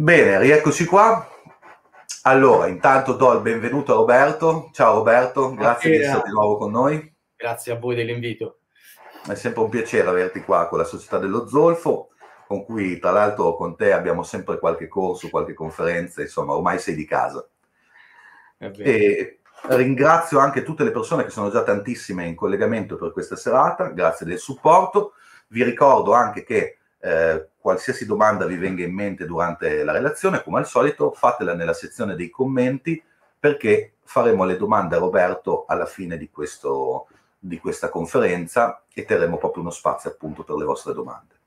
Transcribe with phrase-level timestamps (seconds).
[0.00, 1.28] Bene, rieccoci qua.
[2.22, 4.70] Allora, intanto do il benvenuto a Roberto.
[4.72, 7.14] Ciao Roberto, grazie di essere di nuovo con noi.
[7.36, 8.60] Grazie a voi dell'invito.
[9.28, 12.12] È sempre un piacere averti qua con la Società dello Zolfo,
[12.46, 16.94] con cui tra l'altro con te abbiamo sempre qualche corso, qualche conferenza, insomma ormai sei
[16.94, 17.46] di casa.
[18.56, 23.88] E ringrazio anche tutte le persone che sono già tantissime in collegamento per questa serata,
[23.88, 25.12] grazie del supporto.
[25.48, 30.58] Vi ricordo anche che eh, qualsiasi domanda vi venga in mente durante la relazione, come
[30.58, 33.02] al solito, fatela nella sezione dei commenti
[33.38, 37.06] perché faremo le domande a Roberto alla fine di, questo,
[37.38, 41.38] di questa conferenza e terremo proprio uno spazio appunto per le vostre domande.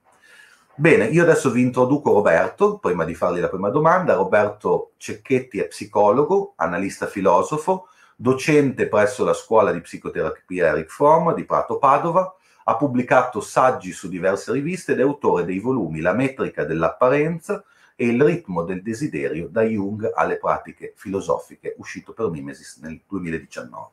[0.76, 4.16] Bene, io adesso vi introduco Roberto, prima di fargli la prima domanda.
[4.16, 11.46] Roberto Cecchetti è psicologo, analista filosofo, docente presso la scuola di psicoterapia Eric Fromm di
[11.46, 12.34] Prato Padova,
[12.66, 17.64] ha pubblicato saggi su diverse riviste ed è autore dei volumi La metrica dell'apparenza
[17.96, 23.90] e Il ritmo del desiderio da Jung alle pratiche filosofiche, uscito per Mimesis nel 2019.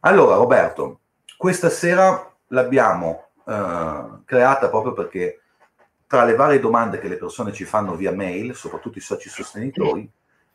[0.00, 1.00] Allora, Roberto,
[1.36, 5.40] questa sera l'abbiamo eh, creata proprio perché
[6.06, 10.08] tra le varie domande che le persone ci fanno via mail, soprattutto i soci sostenitori,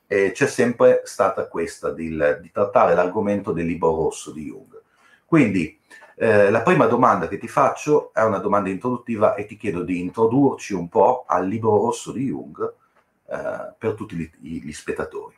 [0.08, 2.10] eh, c'è sempre stata questa di,
[2.42, 4.82] di trattare l'argomento del libro rosso di Jung.
[5.26, 5.80] Quindi
[6.16, 10.00] eh, la prima domanda che ti faccio è una domanda introduttiva e ti chiedo di
[10.00, 12.74] introdurci un po' al libro rosso di Jung
[13.26, 14.30] eh, per tutti gli,
[14.64, 15.36] gli, spettatori.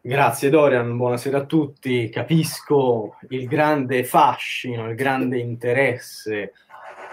[0.00, 2.08] Grazie Dorian, buonasera a tutti.
[2.08, 6.52] Capisco il grande fascino, il grande interesse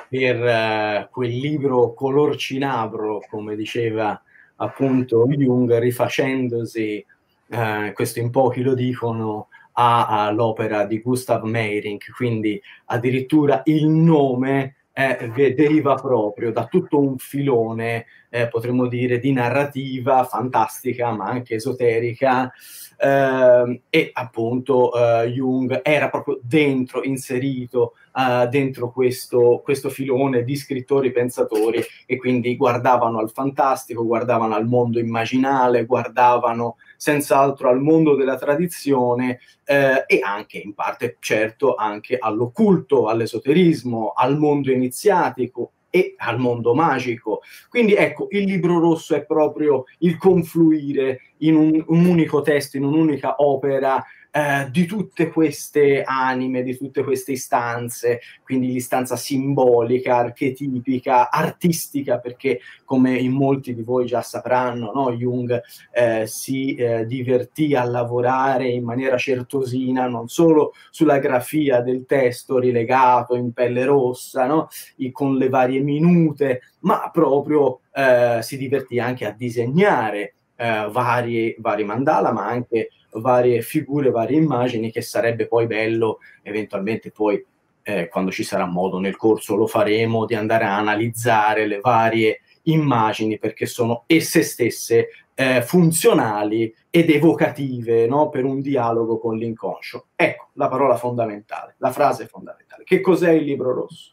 [0.07, 4.19] per eh, quel libro color cinabro, come diceva
[4.55, 7.05] appunto Jung, rifacendosi,
[7.49, 15.53] eh, questo in pochi lo dicono, all'opera di Gustav Meyrink, quindi addirittura il nome eh,
[15.55, 22.51] deriva proprio da tutto un filone, eh, potremmo dire, di narrativa fantastica, ma anche esoterica,
[22.97, 30.55] eh, e appunto eh, Jung era proprio dentro, inserito uh, dentro questo, questo filone di
[30.55, 38.15] scrittori pensatori e quindi guardavano al fantastico, guardavano al mondo immaginale, guardavano senz'altro al mondo
[38.15, 46.15] della tradizione eh, e anche in parte certo anche all'occulto, all'esoterismo, al mondo iniziatico e
[46.17, 47.41] al mondo magico.
[47.69, 52.83] Quindi ecco, il libro rosso è proprio il confluire in un, un unico testo, in
[52.83, 61.31] un'unica opera eh, di tutte queste anime, di tutte queste istanze, quindi l'istanza simbolica, archetipica,
[61.31, 65.11] artistica, perché come in molti di voi già sapranno, no?
[65.13, 72.05] Jung eh, si eh, divertì a lavorare in maniera certosina non solo sulla grafia del
[72.05, 74.67] testo rilegato in pelle rossa, no?
[75.11, 81.83] Con le varie minute, ma proprio eh, si divertì anche a disegnare eh, vari, vari
[81.83, 87.43] mandala, ma anche varie figure, varie immagini, che sarebbe poi bello eventualmente poi
[87.83, 92.41] eh, quando ci sarà modo nel corso lo faremo di andare a analizzare le varie
[92.63, 98.29] immagini perché sono esse stesse eh, funzionali ed evocative no?
[98.29, 100.07] per un dialogo con l'inconscio.
[100.15, 102.83] Ecco la parola fondamentale, la frase fondamentale.
[102.83, 104.11] Che cos'è il libro rosso?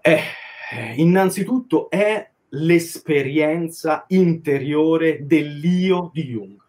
[0.00, 0.22] Eh,
[0.96, 6.59] innanzitutto è l'esperienza interiore dell'io di Jung.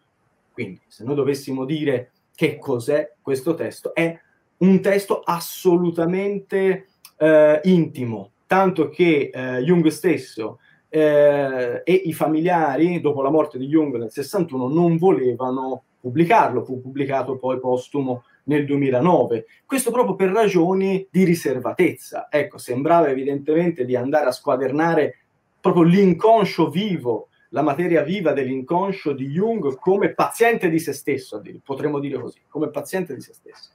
[0.52, 4.18] Quindi, se noi dovessimo dire che cos'è questo testo, è
[4.58, 10.58] un testo assolutamente eh, intimo, tanto che eh, Jung stesso
[10.88, 16.80] eh, e i familiari, dopo la morte di Jung nel 61, non volevano pubblicarlo, fu
[16.80, 19.46] pubblicato poi postumo nel 2009.
[19.64, 22.26] Questo proprio per ragioni di riservatezza.
[22.30, 25.16] Ecco, sembrava evidentemente di andare a squadernare
[25.60, 31.98] proprio l'inconscio vivo la materia viva dell'inconscio di Jung come paziente di se stesso, potremmo
[31.98, 33.70] dire così, come paziente di se stesso.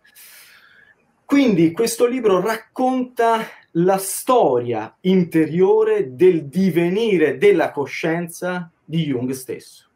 [1.26, 3.40] Quindi questo libro racconta
[3.72, 9.90] la storia interiore del divenire della coscienza di Jung stesso.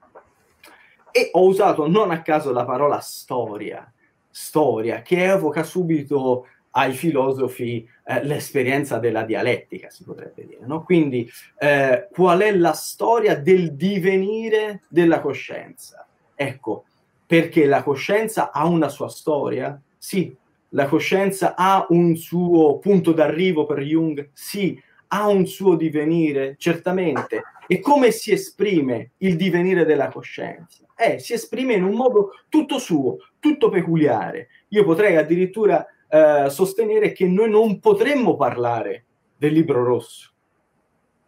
[1.10, 3.92] E ho usato non a caso la parola storia,
[4.30, 10.65] storia che evoca subito ai filosofi eh, l'esperienza della dialettica, si potrebbe dire.
[10.65, 10.83] No?
[10.83, 16.06] Quindi, eh, qual è la storia del divenire della coscienza?
[16.35, 16.85] Ecco,
[17.25, 19.79] perché la coscienza ha una sua storia?
[19.97, 20.35] Sì.
[20.73, 24.29] La coscienza ha un suo punto d'arrivo per Jung?
[24.33, 24.81] Sì.
[25.07, 26.56] Ha un suo divenire?
[26.57, 27.44] Certamente.
[27.68, 30.85] E come si esprime il divenire della coscienza?
[30.95, 34.50] Eh, si esprime in un modo tutto suo, tutto peculiare.
[34.69, 39.06] Io potrei addirittura eh, sostenere che noi non potremmo parlare
[39.38, 40.30] del libro rosso,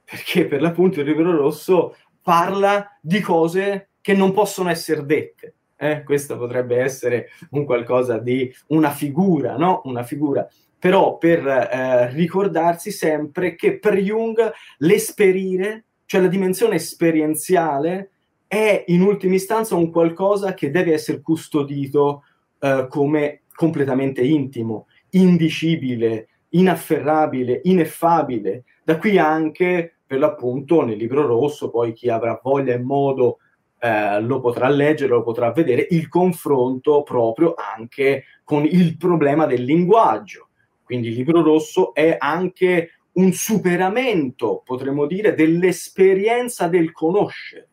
[0.04, 5.56] perché per l'appunto il libro rosso parla di cose che non possono essere dette.
[5.78, 6.04] Eh?
[6.04, 9.82] Questo potrebbe essere un qualcosa di una figura, no?
[9.86, 10.46] Una figura.
[10.78, 18.12] Però per eh, ricordarsi sempre che per Jung l'esperire, cioè la dimensione esperienziale,
[18.48, 22.24] è in ultima istanza un qualcosa che deve essere custodito
[22.60, 28.64] eh, come completamente intimo, indicibile, inafferrabile, ineffabile.
[28.84, 33.38] Da qui anche, per l'appunto, nel libro rosso, poi chi avrà voglia e modo
[33.80, 39.64] eh, lo potrà leggere, lo potrà vedere, il confronto proprio anche con il problema del
[39.64, 40.50] linguaggio.
[40.84, 47.68] Quindi il libro rosso è anche un superamento, potremmo dire, dell'esperienza del conoscere.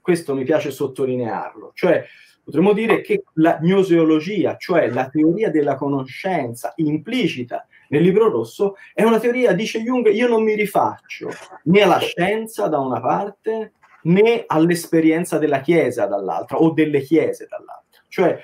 [0.00, 1.72] Questo mi piace sottolinearlo.
[1.74, 2.04] Cioè,
[2.50, 9.02] potremmo dire che la gnoseologia, cioè la teoria della conoscenza implicita nel libro rosso, è
[9.04, 11.30] una teoria, dice Jung, io non mi rifaccio
[11.64, 18.02] né alla scienza da una parte né all'esperienza della Chiesa dall'altra o delle Chiese dall'altra.
[18.08, 18.38] Cioè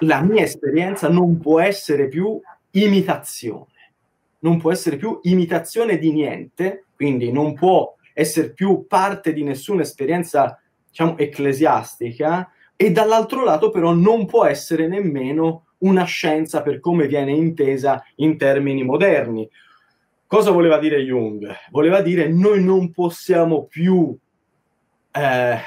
[0.00, 2.40] la mia esperienza non può essere più
[2.72, 3.92] imitazione,
[4.40, 9.82] non può essere più imitazione di niente, quindi non può essere più parte di nessuna
[9.82, 12.50] esperienza, diciamo, ecclesiastica,
[12.82, 18.36] e dall'altro lato però non può essere nemmeno una scienza per come viene intesa in
[18.36, 19.48] termini moderni.
[20.26, 21.48] Cosa voleva dire Jung?
[21.70, 24.18] Voleva dire noi non possiamo più
[25.12, 25.58] eh,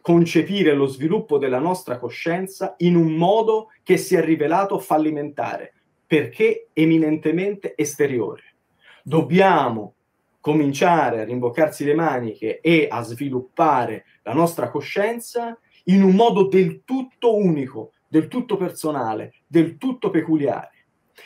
[0.00, 5.74] concepire lo sviluppo della nostra coscienza in un modo che si è rivelato fallimentare,
[6.06, 8.54] perché eminentemente esteriore.
[9.02, 9.96] Dobbiamo
[10.40, 15.58] cominciare a rimboccarsi le maniche e a sviluppare la nostra coscienza
[15.88, 20.70] in un modo del tutto unico, del tutto personale, del tutto peculiare.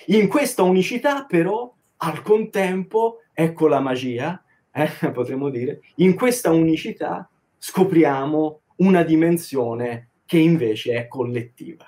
[0.06, 4.42] In questa unicità, però, al contempo, ecco la magia,
[4.72, 7.28] eh, potremmo dire, in questa unicità
[7.58, 11.86] scopriamo una dimensione che invece è collettiva.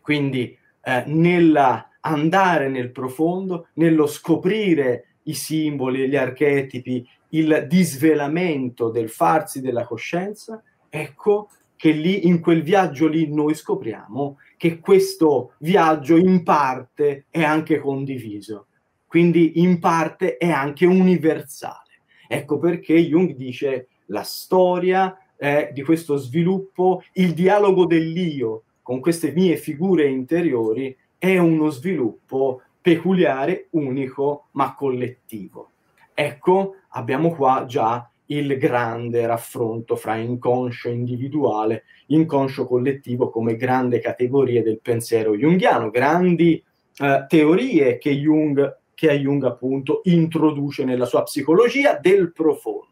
[0.00, 9.60] Quindi eh, nell'andare nel profondo, nello scoprire i simboli, gli archetipi, il disvelamento del farsi
[9.60, 11.50] della coscienza, ecco
[11.82, 17.80] che lì, in quel viaggio lì, noi scopriamo che questo viaggio in parte è anche
[17.80, 18.68] condiviso,
[19.04, 22.02] quindi in parte è anche universale.
[22.28, 29.32] Ecco perché Jung dice la storia eh, di questo sviluppo, il dialogo dell'io con queste
[29.32, 35.70] mie figure interiori è uno sviluppo peculiare, unico, ma collettivo.
[36.14, 44.62] Ecco, abbiamo qua già il grande raffronto fra inconscio individuale, inconscio collettivo come grande categorie
[44.62, 46.62] del pensiero junghiano, grandi
[46.98, 52.90] eh, teorie che Jung, che Jung appunto introduce nella sua psicologia del profondo.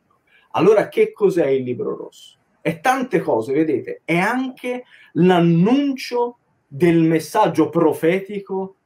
[0.52, 2.38] Allora che cos'è il libro rosso?
[2.60, 8.76] È tante cose, vedete, è anche l'annuncio del messaggio profetico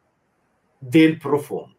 [0.78, 1.73] del profondo.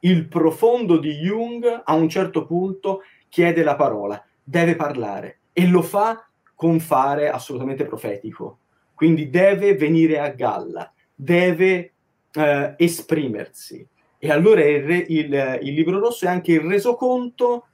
[0.00, 3.02] Il profondo di Jung a un certo punto
[3.36, 8.60] chiede la parola, deve parlare e lo fa con fare assolutamente profetico.
[8.94, 11.92] Quindi deve venire a galla, deve
[12.32, 13.86] eh, esprimersi.
[14.18, 17.66] E allora il, re, il, il, libro rosso è anche il resoconto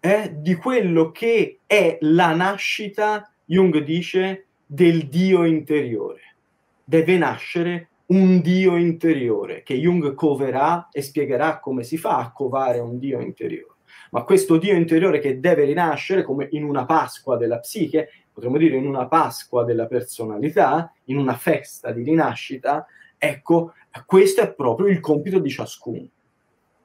[0.00, 6.36] eh, di quello che è la nascita, Jung dice, del Dio interiore.
[6.82, 12.78] Deve nascere un Dio interiore che Jung coverà e spiegherà come si fa a covare
[12.78, 13.74] un Dio interiore
[14.10, 18.76] ma questo Dio interiore che deve rinascere come in una Pasqua della psiche, potremmo dire
[18.76, 22.86] in una Pasqua della personalità, in una festa di rinascita,
[23.16, 23.74] ecco,
[24.06, 26.08] questo è proprio il compito di ciascuno.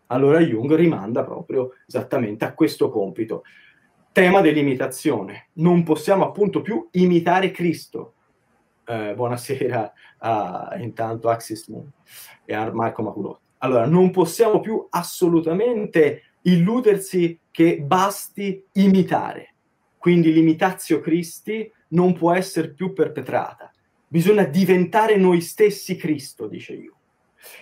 [0.07, 3.43] Allora Jung rimanda proprio esattamente a questo compito.
[4.11, 5.49] Tema dell'imitazione.
[5.53, 8.13] Non possiamo appunto più imitare Cristo.
[8.85, 11.91] Eh, buonasera a, intanto Axis Moon
[12.45, 13.43] e a Marco Maculotti.
[13.59, 19.53] Allora, non possiamo più assolutamente illudersi che basti imitare.
[19.97, 23.71] Quindi l'imitatio Christi non può essere più perpetrata.
[24.07, 26.93] Bisogna diventare noi stessi Cristo, dice io.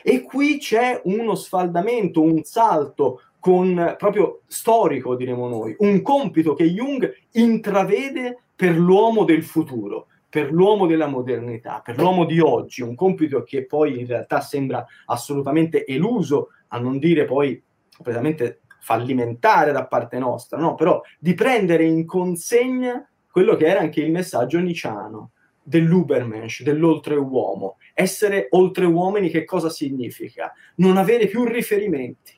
[0.02, 6.66] E qui c'è uno sfaldamento, un salto con, proprio storico, diremo noi, un compito che
[6.66, 12.96] Jung intravede per l'uomo del futuro, per l'uomo della modernità, per l'uomo di oggi, un
[12.96, 17.62] compito che poi in realtà sembra assolutamente eluso, a non dire poi
[17.96, 20.76] completamente fallimentare da parte nostra, no?
[20.76, 25.32] però di prendere in consegna quello che era anche il messaggio niciano
[25.64, 27.78] dell'Ubermensch, dell'oltreuomo.
[27.94, 30.52] Essere oltreuomini che cosa significa?
[30.76, 32.38] Non avere più riferimenti.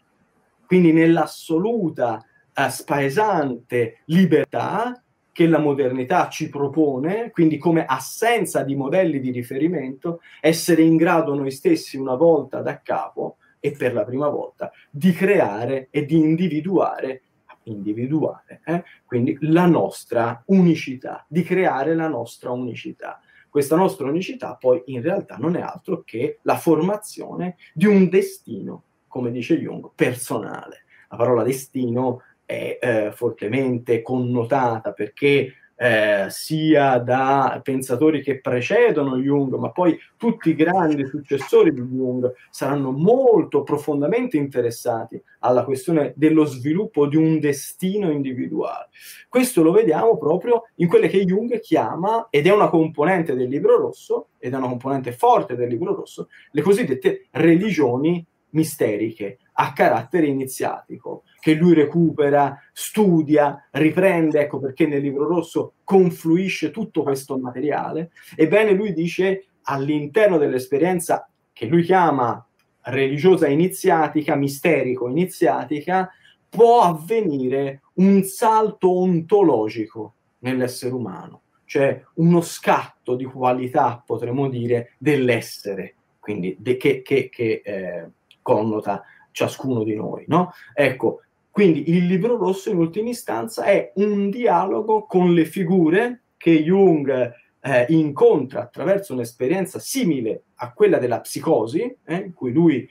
[0.68, 2.24] Quindi nell'assoluta
[2.54, 10.22] uh, spaesante libertà che la modernità ci propone, quindi come assenza di modelli di riferimento,
[10.40, 15.12] essere in grado noi stessi una volta da capo e per la prima volta di
[15.12, 17.24] creare e di individuare,
[17.64, 18.84] individuare eh?
[19.04, 23.20] quindi la nostra unicità, di creare la nostra unicità.
[23.50, 28.84] Questa nostra unicità poi in realtà non è altro che la formazione di un destino,
[29.08, 30.84] come dice Jung, personale.
[31.10, 39.56] La parola destino è eh, fortemente connotata perché eh, sia da pensatori che precedono Jung,
[39.56, 46.46] ma poi tutti i grandi successori di Jung saranno molto profondamente interessati alla questione dello
[46.46, 48.90] sviluppo di un destino individuale.
[49.28, 53.78] Questo lo vediamo proprio in quelle che Jung chiama, ed è una componente del libro
[53.78, 60.28] rosso, ed è una componente forte del libro rosso, le cosiddette religioni misteriche a carattere
[60.28, 68.12] iniziatico, che lui recupera, studia, riprende, ecco perché nel libro rosso confluisce tutto questo materiale.
[68.36, 72.46] Ebbene, lui dice all'interno dell'esperienza che lui chiama
[72.82, 76.10] religiosa iniziatica, misterico iniziatica,
[76.50, 85.96] può avvenire un salto ontologico nell'essere umano, cioè uno scatto di qualità, potremmo dire, dell'essere,
[86.20, 88.10] quindi de- che, che, che eh,
[88.42, 89.04] connota
[89.36, 90.54] ciascuno di noi, no?
[90.74, 96.64] Ecco, quindi il libro rosso in ultima istanza è un dialogo con le figure che
[96.64, 102.90] Jung eh, incontra attraverso un'esperienza simile a quella della psicosi, eh, in cui lui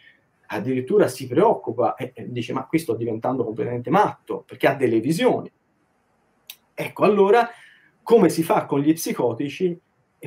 [0.49, 5.01] addirittura si preoccupa e, e dice ma qui sto diventando completamente matto perché ha delle
[5.01, 5.51] visioni.
[6.75, 7.49] Ecco, allora
[8.03, 9.81] come si fa con gli psicotici?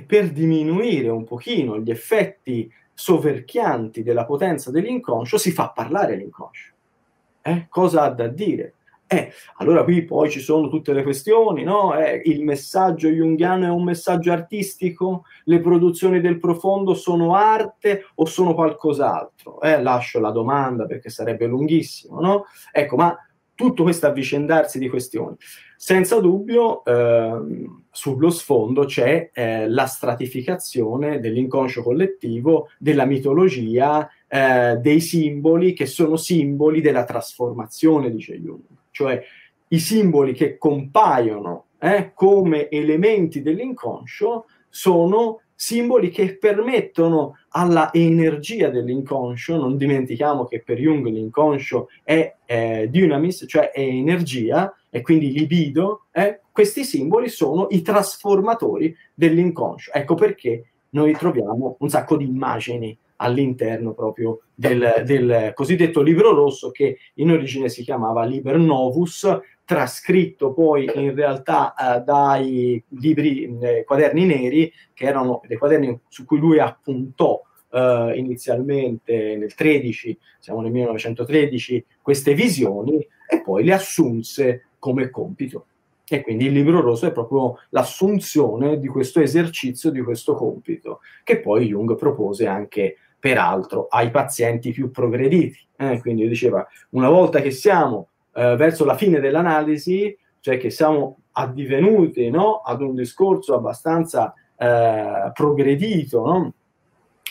[0.05, 6.73] Per diminuire un pochino gli effetti soverchianti della potenza dell'inconscio, si fa parlare l'inconscio.
[7.43, 7.67] Eh?
[7.69, 8.73] Cosa ha da dire?
[9.05, 11.95] Eh, allora qui poi ci sono tutte le questioni, no?
[11.95, 15.25] Eh, il messaggio junghiano è un messaggio artistico?
[15.43, 19.61] Le produzioni del profondo sono arte o sono qualcos'altro?
[19.61, 22.45] Eh, lascio la domanda perché sarebbe lunghissimo, no?
[22.71, 23.15] Ecco, ma
[23.57, 25.35] tutto questo avvicendarsi di questioni.
[25.75, 35.01] Senza dubbio, eh, sullo sfondo c'è eh, la stratificazione dell'inconscio collettivo, della mitologia, eh, dei
[35.01, 38.61] simboli che sono simboli della trasformazione, dice Jung.
[38.91, 39.21] Cioè
[39.69, 49.57] i simboli che compaiono eh, come elementi dell'inconscio sono simboli che permettono alla energia dell'inconscio,
[49.57, 56.05] non dimentichiamo che per Jung l'inconscio è eh, dynamis, cioè è energia, e quindi libido,
[56.11, 59.91] eh, questi simboli sono i trasformatori dell'inconscio.
[59.93, 66.71] Ecco perché noi troviamo un sacco di immagini all'interno proprio del, del, cosiddetto libro rosso
[66.71, 69.27] che in origine si chiamava Liber Novus,
[69.65, 76.25] trascritto poi in realtà eh, dai libri, eh, quaderni neri, che erano dei quaderni su
[76.25, 83.73] cui lui appuntò eh, inizialmente nel 13, siamo nel 1913, queste visioni e poi le
[83.73, 85.65] assunse come compito.
[86.09, 91.41] E quindi il libro rosso è proprio l'assunzione di questo esercizio, di questo compito, che
[91.41, 95.65] poi Jung propose anche peraltro ai pazienti più progrediti.
[95.77, 101.17] Eh, quindi diceva, una volta che siamo eh, verso la fine dell'analisi, cioè che siamo
[101.33, 106.53] addivenuti no, ad un discorso abbastanza eh, progredito no,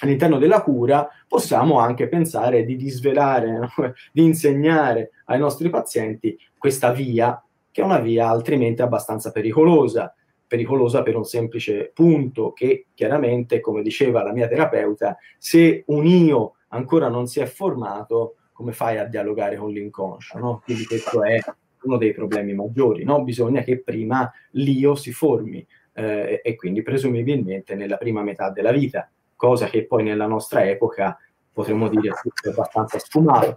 [0.00, 3.69] all'interno della cura, possiamo anche pensare di disvelare, no,
[4.12, 10.14] di insegnare ai nostri pazienti questa via, che è una via altrimenti abbastanza pericolosa
[10.47, 16.55] pericolosa per un semplice punto che chiaramente, come diceva la mia terapeuta, se un io
[16.69, 20.38] ancora non si è formato, come fai a dialogare con l'inconscio?
[20.38, 20.62] No?
[20.65, 21.38] Quindi questo è
[21.83, 23.23] uno dei problemi maggiori, no?
[23.23, 29.11] bisogna che prima l'io si formi eh, e quindi presumibilmente nella prima metà della vita,
[29.35, 31.19] cosa che poi nella nostra epoca
[31.53, 33.57] potremmo dire è abbastanza sfumato.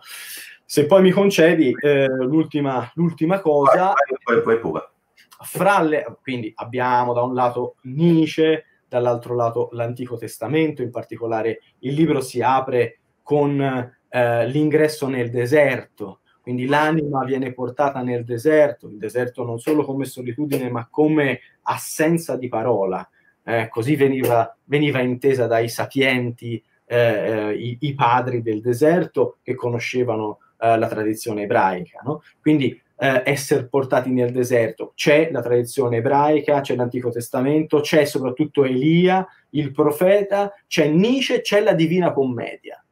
[0.66, 3.94] Se poi mi concedi eh, l'ultima, l'ultima cosa...
[4.24, 4.82] Poi, poi, poi,
[5.42, 11.94] fra le, quindi abbiamo da un lato Nietzsche, dall'altro lato l'Antico Testamento, in particolare il
[11.94, 18.98] libro si apre con eh, l'ingresso nel deserto, quindi l'anima viene portata nel deserto, il
[18.98, 23.08] deserto non solo come solitudine ma come assenza di parola,
[23.44, 29.54] eh, così veniva, veniva, intesa dai sapienti eh, eh i, i, padri del deserto che
[29.54, 32.02] conoscevano eh, la tradizione ebraica.
[32.04, 32.24] No?
[32.42, 34.92] Quindi eh, essere portati nel deserto.
[34.94, 41.62] C'è la tradizione ebraica, c'è l'Antico Testamento, c'è soprattutto Elia, il profeta, c'è Nietzsche, c'è
[41.62, 42.84] la Divina Commedia.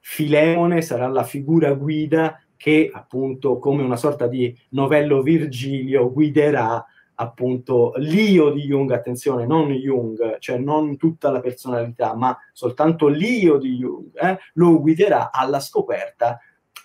[0.00, 6.84] Filemone sarà la figura guida che appunto come una sorta di novello Virgilio guiderà
[7.20, 13.58] appunto l'io di Jung, attenzione, non Jung, cioè non tutta la personalità, ma soltanto l'io
[13.58, 16.40] di Jung, eh, lo guiderà alla scoperta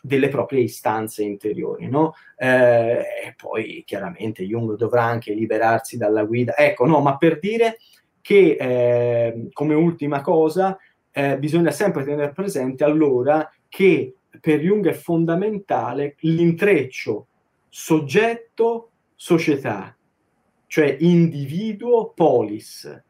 [0.05, 2.13] delle proprie istanze interiori, no?
[2.35, 6.57] Eh, e poi chiaramente Jung dovrà anche liberarsi dalla guida.
[6.57, 7.77] Ecco, no, ma per dire
[8.19, 10.77] che eh, come ultima cosa
[11.09, 17.27] eh, bisogna sempre tenere presente allora che per Jung è fondamentale l'intreccio
[17.69, 19.95] soggetto-società,
[20.67, 23.03] cioè individuo-polis.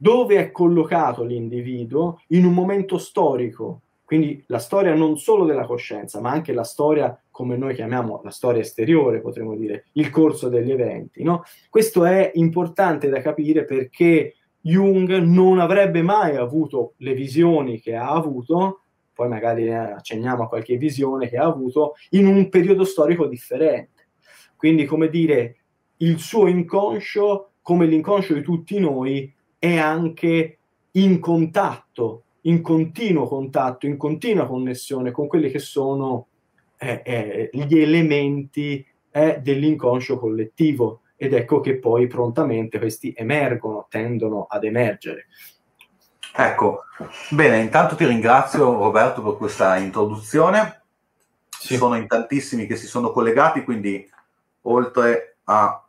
[0.00, 2.22] Dove è collocato l'individuo?
[2.28, 7.14] In un momento storico, quindi la storia non solo della coscienza, ma anche la storia,
[7.30, 11.22] come noi chiamiamo la storia esteriore, potremmo dire, il corso degli eventi.
[11.22, 11.42] No?
[11.68, 18.08] Questo è importante da capire perché Jung non avrebbe mai avuto le visioni che ha
[18.08, 18.80] avuto,
[19.12, 24.06] poi magari accenniamo a qualche visione che ha avuto, in un periodo storico differente.
[24.56, 25.56] Quindi, come dire,
[25.98, 30.58] il suo inconscio, come l'inconscio di tutti noi, è anche
[30.92, 36.28] in contatto, in continuo contatto, in continua connessione con quelli che sono
[36.78, 41.00] eh, eh, gli elementi eh, dell'inconscio collettivo.
[41.16, 45.26] Ed ecco che poi prontamente questi emergono, tendono ad emergere.
[46.36, 46.84] Ecco,
[47.30, 50.82] bene, intanto ti ringrazio Roberto per questa introduzione.
[51.48, 54.08] Ci sono in tantissimi che si sono collegati, quindi
[54.62, 55.87] oltre a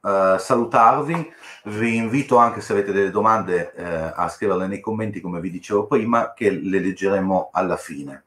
[0.00, 1.32] uh, salutarvi,
[1.64, 5.86] vi invito anche se avete delle domande uh, a scriverle nei commenti, come vi dicevo
[5.86, 8.24] prima, che le leggeremo alla fine.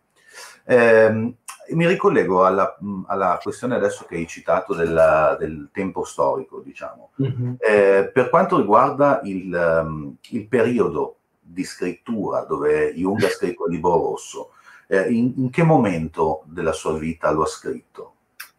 [0.65, 1.35] Eh,
[1.69, 7.11] mi ricollego alla, alla, questione adesso che hai citato della, del tempo storico, diciamo.
[7.21, 7.53] Mm-hmm.
[7.57, 13.73] Eh, per quanto riguarda il, um, il, periodo di scrittura dove Jung ha scritto il
[13.73, 14.51] libro rosso,
[14.87, 18.12] eh, in, in, che momento della sua vita lo ha scritto?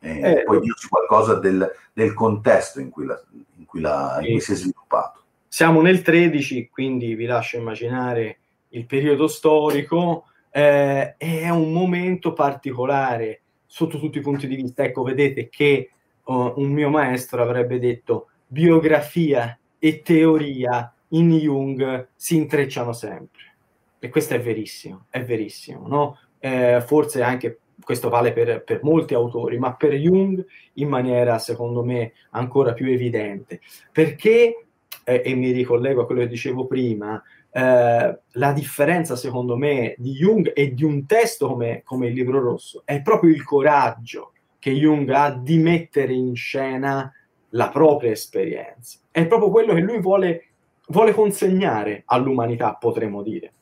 [0.04, 3.18] Eh, eh, puoi dirci qualcosa del, del contesto in cui, la,
[3.56, 5.22] in, cui la, in cui si è sviluppato?
[5.48, 8.38] Siamo nel 13, quindi vi lascio immaginare
[8.70, 10.26] il periodo storico.
[10.50, 14.84] Eh, è un momento particolare sotto tutti i punti di vista.
[14.84, 15.90] Ecco, vedete che
[16.24, 23.54] uh, un mio maestro avrebbe detto biografia e teoria in Jung si intrecciano sempre.
[23.98, 26.18] E questo è verissimo, è verissimo, no?
[26.38, 31.84] Eh, forse anche questo vale per, per, molti autori, ma per Jung in maniera, secondo
[31.84, 33.60] me, ancora più evidente.
[33.92, 34.66] Perché,
[35.04, 40.12] eh, e mi ricollego a quello che dicevo prima, eh, la differenza, secondo me, di
[40.12, 44.72] Jung e di un testo come, come il Libro Rosso è proprio il coraggio che
[44.72, 47.12] Jung ha di mettere in scena
[47.50, 48.98] la propria esperienza.
[49.10, 50.46] È proprio quello che lui vuole,
[50.88, 53.52] vuole consegnare all'umanità, potremmo dire.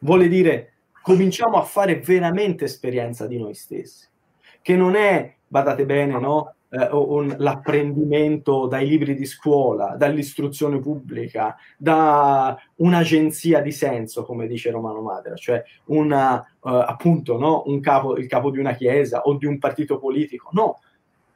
[0.00, 0.71] Vuole dire
[1.02, 4.06] cominciamo a fare veramente esperienza di noi stessi,
[4.62, 6.54] che non è, badate bene, no?
[6.70, 14.70] Eh, un, l'apprendimento dai libri di scuola, dall'istruzione pubblica, da un'agenzia di senso, come dice
[14.70, 17.64] Romano Madera, cioè una, uh, appunto no?
[17.66, 20.48] un capo, il capo di una chiesa o di un partito politico.
[20.52, 20.78] No,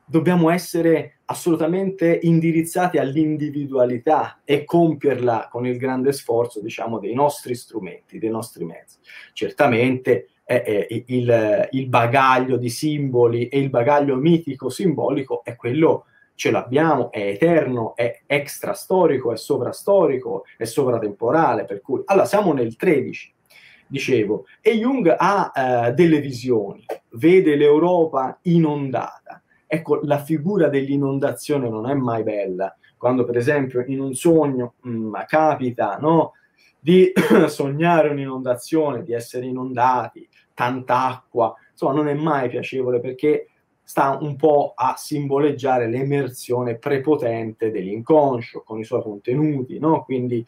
[0.06, 8.18] dobbiamo essere assolutamente indirizzati all'individualità e compierla con il grande sforzo, diciamo, dei nostri strumenti,
[8.18, 8.98] dei nostri mezzi.
[9.32, 16.06] Certamente eh, eh, il, il, bagaglio di simboli e il bagaglio mitico simbolico è quello
[16.36, 22.76] ce l'abbiamo, è eterno, è extrastorico, è sovrastorico, è sovratemporale, per cui allora siamo nel
[22.76, 23.34] 13
[23.88, 31.88] dicevo, e Jung ha eh, delle visioni, vede l'Europa inondata, Ecco, la figura dell'inondazione non
[31.88, 32.74] è mai bella.
[32.96, 36.32] Quando, per esempio, in un sogno mh, mm, capita no,
[36.78, 37.12] di
[37.48, 43.48] sognare un'inondazione, di essere inondati, tanta acqua, insomma, non è mai piacevole perché
[43.82, 50.02] sta un po' a simboleggiare l'emersione prepotente dell'inconscio con i suoi contenuti, no?
[50.02, 50.44] Quindi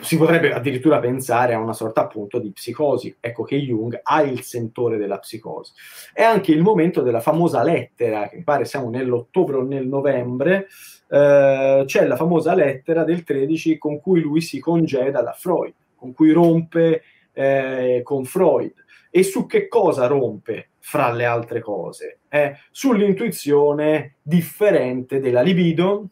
[0.00, 3.16] si potrebbe addirittura pensare a una sorta appunto di psicosi.
[3.18, 5.72] Ecco che Jung ha il sentore della psicosi.
[6.12, 10.66] È anche il momento della famosa lettera, che pare siamo nell'ottobre o nel novembre,
[11.08, 16.12] eh, c'è la famosa lettera del 13 con cui lui si congeda da Freud, con
[16.12, 18.74] cui rompe eh, con Freud.
[19.10, 22.18] E su che cosa rompe, fra le altre cose?
[22.28, 26.08] Eh, sull'intuizione differente della libido,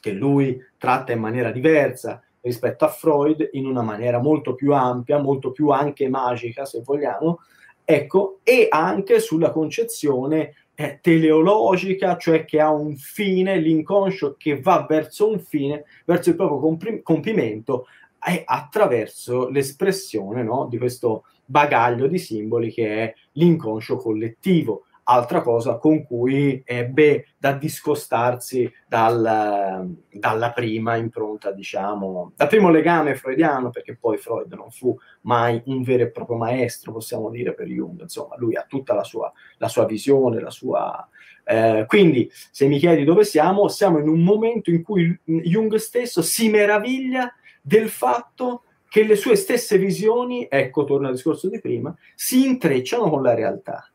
[0.00, 5.18] che lui tratta in maniera diversa, rispetto a Freud in una maniera molto più ampia,
[5.18, 7.40] molto più anche magica, se vogliamo,
[7.84, 14.86] ecco, e anche sulla concezione eh, teleologica, cioè che ha un fine, l'inconscio che va
[14.88, 17.86] verso un fine, verso il proprio compri- compimento,
[18.24, 25.76] e attraverso l'espressione no, di questo bagaglio di simboli che è l'inconscio collettivo altra cosa
[25.76, 33.96] con cui ebbe da discostarsi dal, dalla prima impronta, diciamo, dal primo legame freudiano, perché
[33.96, 38.36] poi Freud non fu mai un vero e proprio maestro, possiamo dire, per Jung, insomma,
[38.38, 41.08] lui ha tutta la sua, la sua visione, la sua...
[41.42, 46.22] Eh, quindi, se mi chiedi dove siamo, siamo in un momento in cui Jung stesso
[46.22, 51.92] si meraviglia del fatto che le sue stesse visioni, ecco, torna al discorso di prima,
[52.14, 53.90] si intrecciano con la realtà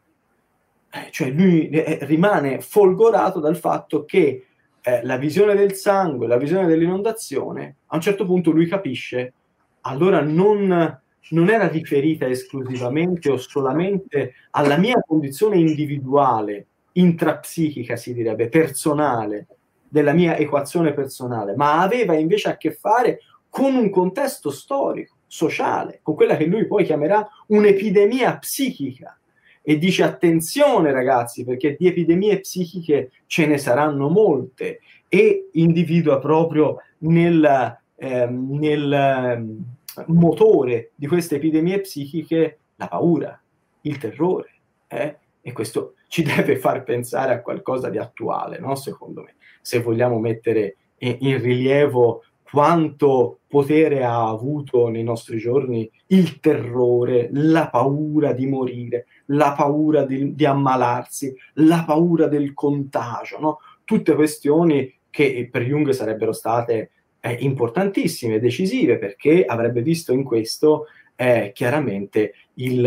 [1.10, 4.46] cioè lui eh, rimane folgorato dal fatto che
[4.82, 9.34] eh, la visione del sangue, la visione dell'inondazione, a un certo punto lui capisce,
[9.82, 18.48] allora non, non era riferita esclusivamente o solamente alla mia condizione individuale, intrapsichica si direbbe,
[18.48, 19.48] personale,
[19.88, 26.00] della mia equazione personale, ma aveva invece a che fare con un contesto storico, sociale,
[26.02, 29.18] con quella che lui poi chiamerà un'epidemia psichica
[29.68, 36.78] e dice attenzione ragazzi perché di epidemie psichiche ce ne saranno molte e individua proprio
[37.00, 39.64] nel, eh, nel ehm,
[40.08, 43.42] motore di queste epidemie psichiche la paura,
[43.82, 44.50] il terrore
[44.88, 45.18] eh?
[45.42, 48.76] e questo ci deve far pensare a qualcosa di attuale, no?
[48.76, 55.90] secondo me, se vogliamo mettere in, in rilievo quanto potere ha avuto nei nostri giorni
[56.08, 63.40] il terrore, la paura di morire, la paura di, di ammalarsi, la paura del contagio,
[63.40, 63.60] no?
[63.84, 70.86] tutte questioni che per Jung sarebbero state eh, importantissime, decisive, perché avrebbe visto in questo
[71.16, 72.86] eh, chiaramente il,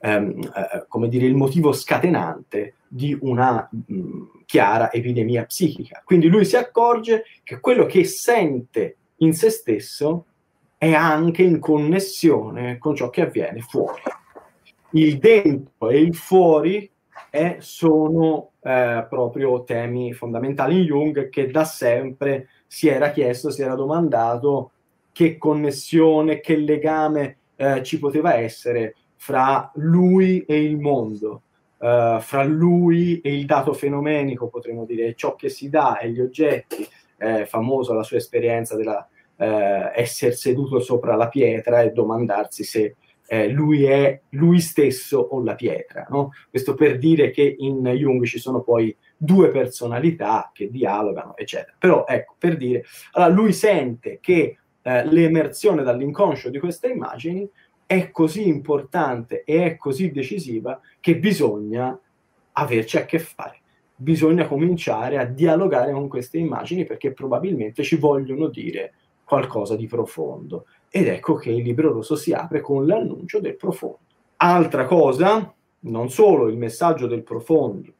[0.00, 6.02] ehm, eh, dire, il motivo scatenante di una mh, chiara epidemia psichica.
[6.04, 10.26] Quindi lui si accorge che quello che sente in se stesso
[10.76, 14.02] è anche in connessione con ciò che avviene fuori.
[14.90, 16.90] Il dentro e il fuori
[17.30, 20.78] eh, sono eh, proprio temi fondamentali.
[20.78, 24.70] In Jung che da sempre si era chiesto, si era domandato
[25.10, 31.42] che connessione, che legame eh, ci poteva essere fra lui e il mondo,
[31.84, 36.20] uh, fra lui e il dato fenomenico, potremmo dire, ciò che si dà e gli
[36.20, 36.86] oggetti,
[37.18, 42.96] eh, famosa la sua esperienza della eh, essere seduto sopra la pietra e domandarsi se
[43.26, 46.06] eh, lui è lui stesso o la pietra.
[46.10, 46.30] No?
[46.50, 51.74] Questo per dire che in Jung ci sono poi due personalità che dialogano, eccetera.
[51.78, 57.48] Però ecco, per dire, allora lui sente che eh, l'emersione dall'inconscio di queste immagini
[57.86, 61.98] è così importante e è così decisiva che bisogna
[62.52, 63.60] averci a che fare.
[63.96, 68.94] Bisogna cominciare a dialogare con queste immagini perché probabilmente ci vogliono dire
[69.24, 70.66] qualcosa di profondo.
[70.88, 73.98] Ed ecco che il libro rosso si apre con l'annuncio del profondo.
[74.36, 77.92] Altra cosa, non solo il messaggio del profondo,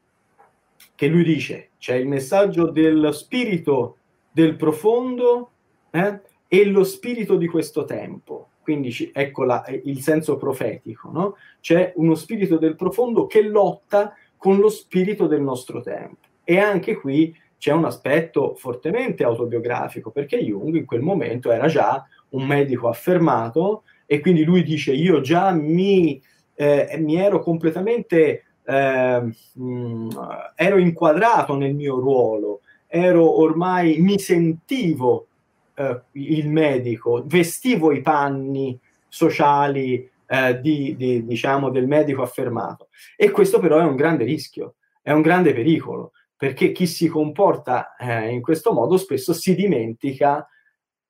[0.95, 3.97] che lui dice, c'è il messaggio dello spirito
[4.31, 5.51] del profondo
[5.91, 8.49] eh, e lo spirito di questo tempo.
[8.65, 11.35] Quindi ecco la, il senso profetico, no?
[11.61, 16.17] C'è uno spirito del profondo che lotta con lo spirito del nostro tempo.
[16.43, 22.03] E anche qui c'è un aspetto fortemente autobiografico, perché Jung in quel momento era già
[22.29, 26.19] un medico affermato e quindi lui dice io già mi,
[26.55, 30.07] eh, mi ero completamente eh, mh,
[30.55, 35.27] ero inquadrato nel mio ruolo ero ormai mi sentivo
[35.75, 43.31] eh, il medico vestivo i panni sociali eh, di, di, diciamo del medico affermato e
[43.31, 48.29] questo però è un grande rischio è un grande pericolo perché chi si comporta eh,
[48.29, 50.47] in questo modo spesso si dimentica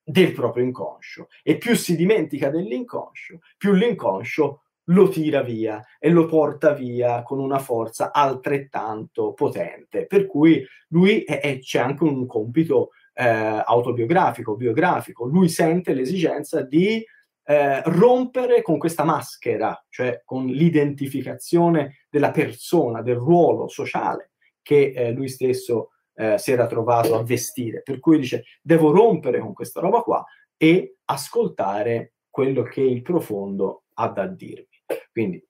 [0.04, 6.26] del proprio inconscio e più si dimentica dell'inconscio, più l'inconscio lo tira via e lo
[6.28, 10.06] porta via con una forza altrettanto potente.
[10.06, 15.26] Per cui lui è, è, c'è anche un compito eh, autobiografico, biografico.
[15.26, 17.04] Lui sente l'esigenza di
[17.48, 25.12] eh, rompere con questa maschera, cioè con l'identificazione della persona, del ruolo sociale che eh,
[25.12, 27.82] lui stesso eh, si era trovato a vestire.
[27.84, 30.26] Per cui dice, devo rompere con questa roba qua
[30.58, 34.68] e ascoltare quello che il profondo ha da dirmi.
[35.12, 35.44] Quindi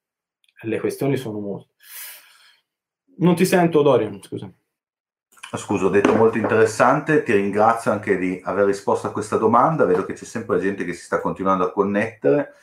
[0.63, 1.73] le questioni sono molte.
[3.17, 4.51] Non ti sento, Dorian, scusa.
[5.53, 10.05] Scusa, ho detto molto interessante, ti ringrazio anche di aver risposto a questa domanda, vedo
[10.05, 12.55] che c'è sempre gente che si sta continuando a connettere.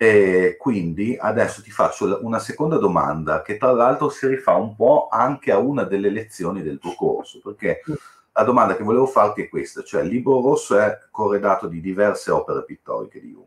[0.00, 5.08] E quindi adesso ti faccio una seconda domanda che tra l'altro si rifà un po'
[5.10, 7.82] anche a una delle lezioni del tuo corso, perché
[8.30, 12.30] la domanda che volevo farti è questa, cioè il libro rosso è corredato di diverse
[12.30, 13.46] opere pittoriche di Jung.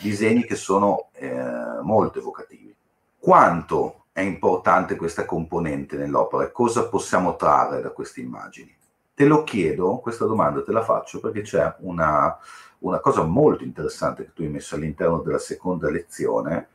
[0.00, 1.34] disegni che sono eh,
[1.82, 2.74] molto evocativi.
[3.18, 8.72] Quanto è importante questa componente nell'opera e cosa possiamo trarre da queste immagini?
[9.12, 12.38] Te lo chiedo, questa domanda te la faccio perché c'è una,
[12.78, 16.68] una cosa molto interessante che tu hai messo all'interno della seconda lezione,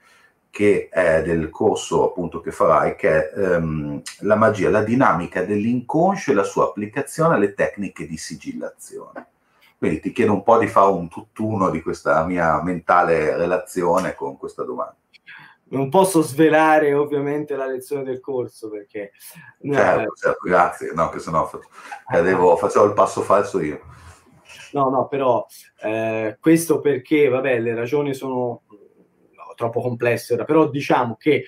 [0.49, 6.31] che è del corso appunto che farai, che è um, la magia, la dinamica dell'inconscio
[6.31, 9.27] e la sua applicazione alle tecniche di sigillazione.
[9.77, 14.37] Quindi ti chiedo un po' di fare un tutt'uno di questa mia mentale relazione con
[14.37, 14.95] questa domanda.
[15.69, 19.11] Non posso svelare ovviamente la lezione del corso perché...
[19.61, 21.49] Certo, certo grazie, no, che sennò
[22.07, 23.81] cadevo, facevo il passo falso io.
[24.71, 25.45] No, no, però
[25.81, 28.63] eh, questo perché, vabbè, le ragioni sono
[29.55, 31.43] troppo complesse ora, però diciamo che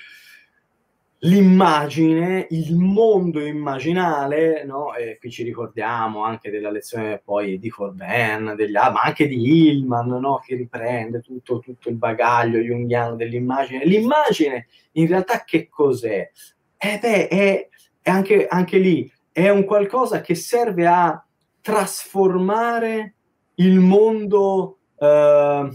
[1.23, 4.95] l'immagine, il mondo immaginale, no?
[4.95, 10.07] e qui ci ricordiamo anche della lezione poi di Corbin, degli, ma anche di Hillman,
[10.19, 10.41] no?
[10.43, 13.85] che riprende tutto, tutto, il bagaglio junghiano dell'immagine.
[13.85, 16.31] L'immagine in realtà che cos'è?
[16.77, 17.69] Eh beh, è,
[18.01, 21.23] è anche, anche lì, è un qualcosa che serve a
[21.61, 23.13] trasformare
[23.55, 25.69] il mondo, eh,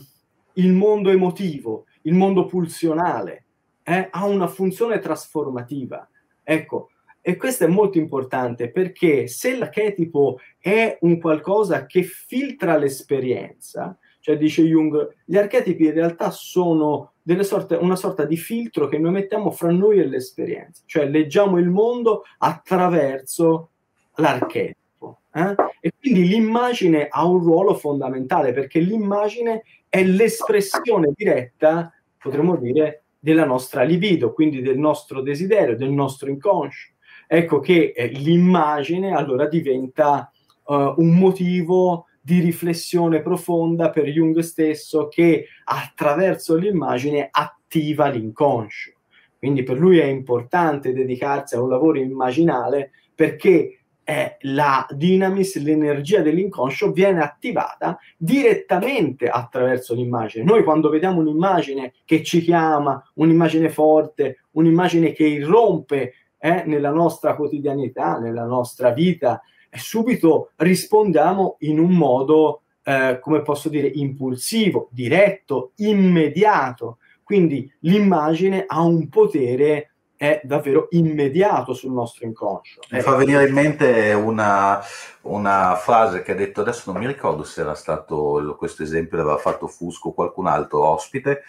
[0.55, 3.46] il mondo emotivo, il mondo pulsionale,
[3.87, 6.09] eh, ha una funzione trasformativa.
[6.43, 13.97] Ecco, e questo è molto importante perché se l'archetipo è un qualcosa che filtra l'esperienza,
[14.21, 19.13] cioè dice Jung, gli archetipi in realtà sono sorte, una sorta di filtro che noi
[19.13, 23.71] mettiamo fra noi e l'esperienza, cioè leggiamo il mondo attraverso
[24.17, 25.21] l'archetipo.
[25.33, 25.55] Eh?
[25.81, 31.93] E quindi l'immagine ha un ruolo fondamentale perché l'immagine è l'espressione diretta
[32.27, 36.93] potremmo dire, della nostra libido, quindi del nostro desiderio, del nostro inconscio.
[37.27, 40.31] Ecco che eh, l'immagine allora diventa
[40.63, 48.93] uh, un motivo di riflessione profonda per Jung stesso che attraverso l'immagine attiva l'inconscio.
[49.37, 53.76] Quindi per lui è importante dedicarsi a un lavoro immaginale perché
[54.07, 60.45] è la dynamis, l'energia dell'inconscio viene attivata direttamente attraverso l'immagine.
[60.45, 67.35] Noi quando vediamo un'immagine che ci chiama, un'immagine forte, un'immagine che irrompe eh, nella nostra
[67.35, 74.89] quotidianità, nella nostra vita, eh, subito rispondiamo in un modo, eh, come posso dire, impulsivo,
[74.93, 76.99] diretto, immediato.
[77.25, 82.81] Quindi l'immagine ha un potere è davvero immediato sul nostro inconscio.
[82.91, 84.83] Mi fa venire in mente una,
[85.23, 89.37] una, frase che ha detto, adesso non mi ricordo se era stato questo esempio, l'aveva
[89.37, 91.43] fatto Fusco o qualcun altro ospite,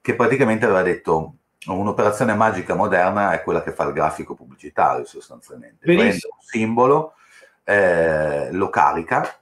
[0.00, 1.34] che praticamente aveva detto
[1.66, 5.84] un'operazione magica moderna è quella che fa il grafico pubblicitario sostanzialmente.
[5.84, 6.08] Benissimo.
[6.10, 7.12] Prende un simbolo,
[7.64, 9.38] eh, lo carica,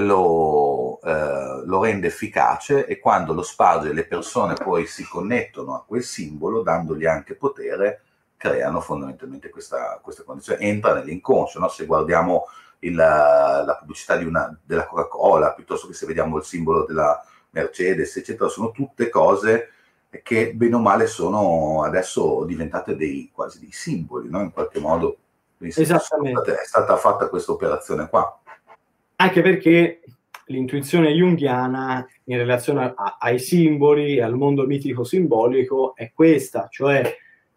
[0.00, 5.84] lo, eh, lo, rende efficace e quando lo sparge le persone poi si connettono a
[5.86, 8.02] quel simbolo, dandogli anche potere,
[8.36, 10.60] creano fondamentalmente questa, questa condizione.
[10.60, 11.68] Entra nell'inconscio, no?
[11.68, 12.46] se guardiamo
[12.80, 18.48] il, la pubblicità una, della Coca-Cola, piuttosto che se vediamo il simbolo della Mercedes, eccetera,
[18.48, 19.68] sono tutte cose
[20.22, 24.40] che bene o male sono adesso diventate dei, quasi dei simboli, no?
[24.40, 25.18] in qualche modo.
[25.58, 26.60] Esattamente.
[26.60, 28.38] È stata fatta questa operazione qua
[29.24, 30.00] anche perché
[30.46, 37.16] l'intuizione junghiana in relazione a, ai simboli, al mondo mitico simbolico, è questa, cioè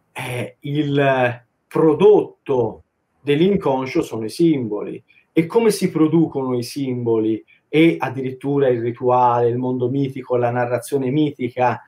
[0.09, 2.83] è il prodotto
[3.19, 5.03] dell'inconscio sono i simboli.
[5.33, 11.11] E come si producono i simboli e addirittura il rituale, il mondo mitico, la narrazione
[11.11, 11.83] mitica,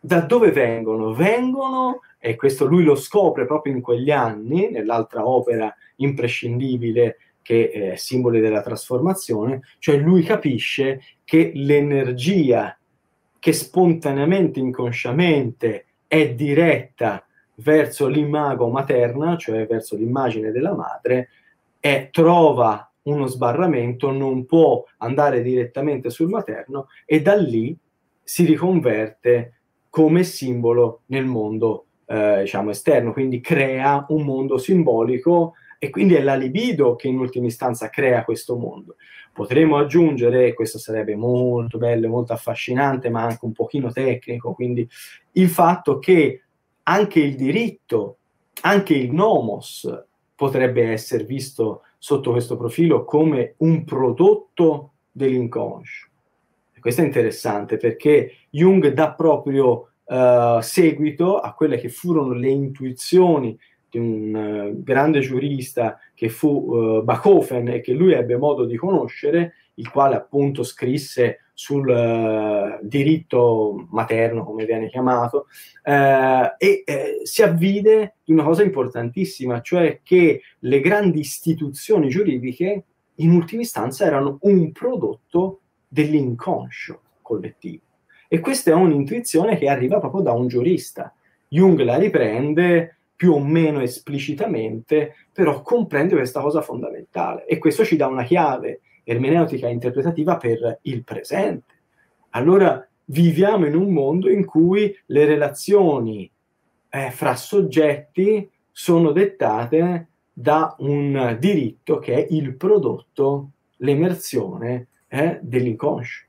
[0.00, 1.12] da dove vengono?
[1.12, 7.96] Vengono, e questo lui lo scopre proprio in quegli anni, nell'altra opera imprescindibile che è
[7.96, 12.76] simboli della trasformazione, cioè lui capisce che l'energia
[13.38, 17.24] che spontaneamente, inconsciamente è diretta
[17.56, 21.28] verso l'imago materna, cioè verso l'immagine della madre,
[21.80, 27.76] e trova uno sbarramento, non può andare direttamente sul materno e da lì
[28.22, 29.54] si riconverte
[29.88, 36.20] come simbolo nel mondo eh, diciamo esterno, quindi crea un mondo simbolico e quindi è
[36.20, 38.96] la libido che in ultima istanza crea questo mondo.
[39.32, 44.86] Potremmo aggiungere, questo sarebbe molto bello, molto affascinante, ma anche un pochino tecnico, quindi
[45.32, 46.42] il fatto che
[46.82, 48.18] anche il diritto,
[48.60, 49.88] anche il nomos
[50.34, 56.08] potrebbe essere visto sotto questo profilo come un prodotto dell'inconscio.
[56.74, 62.50] E questo è interessante perché Jung dà proprio uh, seguito a quelle che furono le
[62.50, 63.58] intuizioni
[63.90, 64.34] di un
[64.72, 69.90] uh, grande giurista che fu uh, Bachofen e che lui ebbe modo di conoscere, il
[69.90, 75.46] quale appunto scrisse sul uh, diritto materno, come viene chiamato,
[75.84, 82.84] uh, e uh, si avvide di una cosa importantissima, cioè che le grandi istituzioni giuridiche
[83.16, 87.82] in ultima istanza erano un prodotto dell'inconscio collettivo.
[88.28, 91.12] E questa è un'intuizione che arriva proprio da un giurista.
[91.48, 97.96] Jung la riprende più o meno esplicitamente, però comprende questa cosa fondamentale e questo ci
[97.96, 101.74] dà una chiave ermeneutica interpretativa per il presente.
[102.30, 106.30] Allora viviamo in un mondo in cui le relazioni
[106.88, 116.24] eh, fra soggetti sono dettate da un diritto che è il prodotto, l'emersione eh, dell'inconscio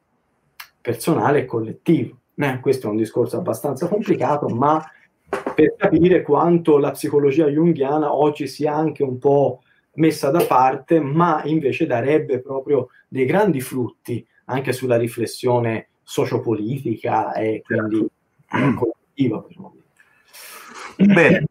[0.82, 2.18] personale e collettivo.
[2.36, 4.86] Eh, questo è un discorso abbastanza complicato, ma
[5.54, 9.62] per capire quanto la psicologia junghiana oggi sia anche un po'
[9.94, 17.62] messa da parte, ma invece darebbe proprio dei grandi frutti anche sulla riflessione sociopolitica e
[17.64, 18.08] quindi
[18.48, 18.76] certo.
[18.80, 19.80] collettiva per.
[20.98, 21.46] Bene,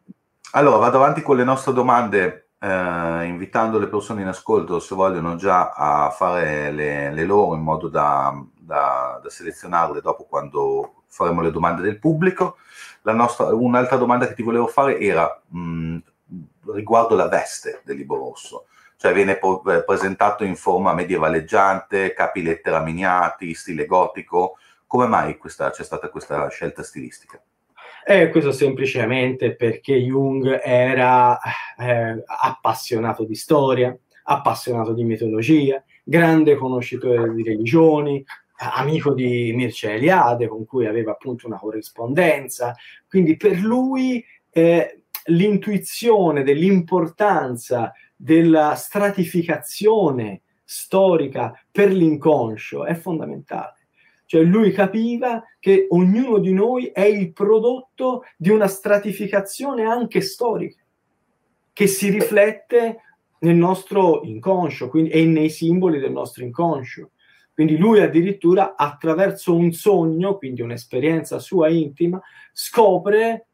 [0.51, 5.35] allora vado avanti con le nostre domande, eh, invitando le persone in ascolto, se vogliono
[5.35, 11.41] già, a fare le, le loro in modo da, da, da, selezionarle dopo quando faremo
[11.41, 12.57] le domande del pubblico.
[13.03, 15.97] Nostra, un'altra domanda che ti volevo fare era mh,
[16.73, 18.65] riguardo la veste del libro rosso.
[18.97, 24.57] Cioè viene eh, presentato in forma medievaleggiante, capi lettera miniati, stile gotico.
[24.85, 27.41] Come mai questa, c'è stata questa scelta stilistica?
[28.05, 31.39] Eh, questo semplicemente perché Jung era
[31.77, 38.23] eh, appassionato di storia, appassionato di mitologia, grande conoscitore di religioni,
[38.73, 42.75] amico di Mircea Eliade, con cui aveva appunto una corrispondenza.
[43.07, 53.77] Quindi per lui eh, l'intuizione dell'importanza della stratificazione storica per l'inconscio è fondamentale.
[54.25, 60.81] Cioè lui capiva che ognuno di noi è il prodotto di una stratificazione anche storica,
[61.73, 62.97] che si riflette
[63.39, 67.09] nel nostro inconscio quindi, e nei simboli del nostro inconscio.
[67.61, 72.19] Quindi lui addirittura attraverso un sogno, quindi un'esperienza sua intima,
[72.51, 73.45] scopre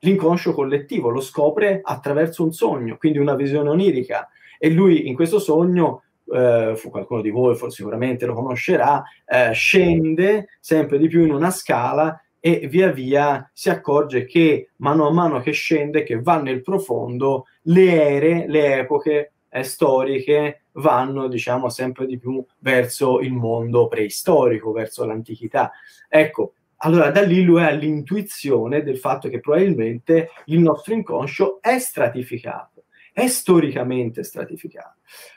[0.00, 4.28] l'inconscio collettivo, lo scopre attraverso un sogno, quindi una visione onirica.
[4.58, 10.98] E lui in questo sogno, eh, qualcuno di voi sicuramente lo conoscerà, eh, scende sempre
[10.98, 15.52] di più in una scala e via via si accorge che mano a mano che
[15.52, 22.18] scende, che va nel profondo, le ere, le epoche eh, storiche vanno, diciamo, sempre di
[22.18, 25.70] più verso il mondo preistorico, verso l'antichità.
[26.08, 31.78] Ecco, allora da lì lui ha l'intuizione del fatto che probabilmente il nostro inconscio è
[31.78, 34.96] stratificato, è storicamente stratificato.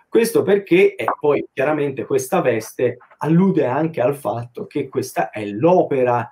[0.09, 6.27] Questo perché, e poi chiaramente questa veste allude anche al fatto che questa è l'opera,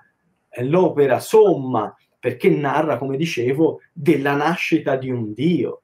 [0.48, 5.82] è l'opera somma, perché narra, come dicevo, della nascita di un Dio.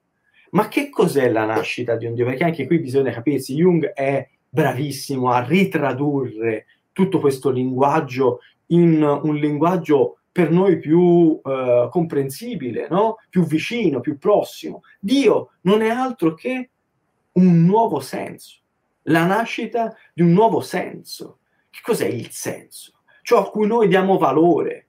[0.53, 2.25] Ma che cos'è la nascita di un Dio?
[2.25, 9.35] Perché anche qui bisogna capirsi, Jung è bravissimo a ritradurre tutto questo linguaggio in un
[9.35, 13.17] linguaggio per noi più eh, comprensibile, no?
[13.29, 14.81] più vicino, più prossimo.
[14.99, 16.69] Dio non è altro che
[17.33, 18.59] un nuovo senso,
[19.03, 21.39] la nascita di un nuovo senso.
[21.69, 22.99] Che cos'è il senso?
[23.23, 24.87] Ciò a cui noi diamo valore,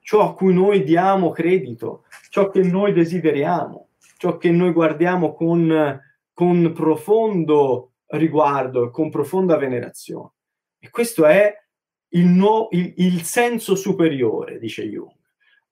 [0.00, 3.87] ciò a cui noi diamo credito, ciò che noi desideriamo,
[4.18, 5.98] ciò che noi guardiamo con,
[6.34, 10.32] con profondo riguardo e con profonda venerazione.
[10.78, 11.54] E questo è
[12.10, 15.16] il, no, il, il senso superiore, dice Jung.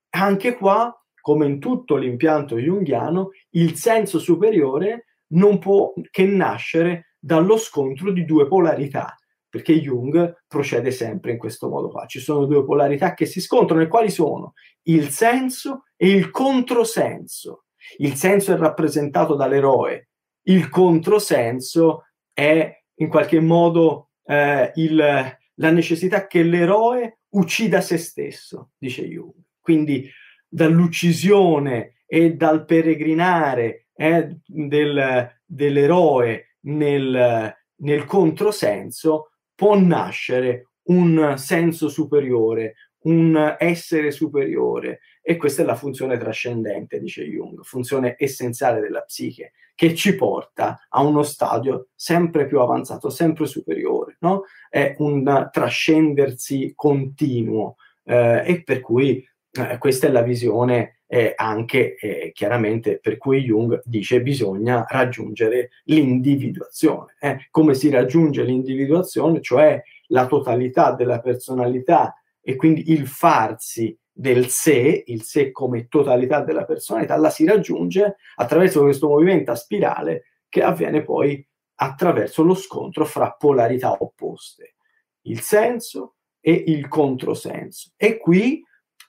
[0.09, 7.57] Anche qua, come in tutto l'impianto junghiano, il senso superiore non può che nascere dallo
[7.57, 9.17] scontro di due polarità,
[9.49, 12.05] perché Jung procede sempre in questo modo qua.
[12.05, 14.53] Ci sono due polarità che si scontrano e quali sono?
[14.83, 17.65] Il senso e il controsenso.
[17.97, 20.09] Il senso è rappresentato dall'eroe,
[20.43, 28.71] il controsenso è in qualche modo eh, il, la necessità che l'eroe uccida se stesso,
[28.77, 29.33] dice Jung.
[29.59, 30.09] Quindi
[30.47, 42.75] dall'uccisione e dal peregrinare eh, del, dell'eroe nel, nel controsenso può nascere un senso superiore,
[43.07, 49.53] un essere superiore e questa è la funzione trascendente, dice Jung, funzione essenziale della psiche,
[49.75, 54.43] che ci porta a uno stadio sempre più avanzato, sempre superiore, no?
[54.69, 61.95] È un trascendersi continuo eh, e per cui eh, questa è la visione eh, anche
[62.33, 67.15] chiaramente per cui Jung dice bisogna raggiungere l'individuazione.
[67.19, 67.47] Eh.
[67.49, 69.41] Come si raggiunge l'individuazione?
[69.41, 72.13] Cioè la totalità della personalità
[72.49, 78.15] e quindi il farsi del sé, il sé come totalità della personalità, la si raggiunge
[78.35, 81.45] attraverso questo movimento a spirale che avviene poi
[81.75, 84.75] attraverso lo scontro fra polarità opposte,
[85.23, 87.91] il senso e il controsenso.
[87.97, 88.63] E qui,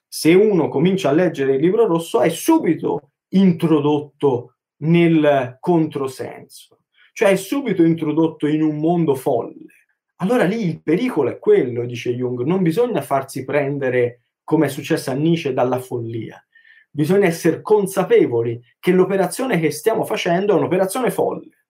[0.05, 6.79] se uno comincia a leggere il libro rosso, è subito introdotto nel controsenso,
[7.13, 9.78] cioè è subito introdotto in un mondo folle.
[10.21, 15.11] Allora lì il pericolo è quello, dice Jung, non bisogna farsi prendere, come è successo
[15.11, 16.43] a Nietzsche, dalla follia.
[16.91, 21.65] Bisogna essere consapevoli che l'operazione che stiamo facendo è un'operazione folle,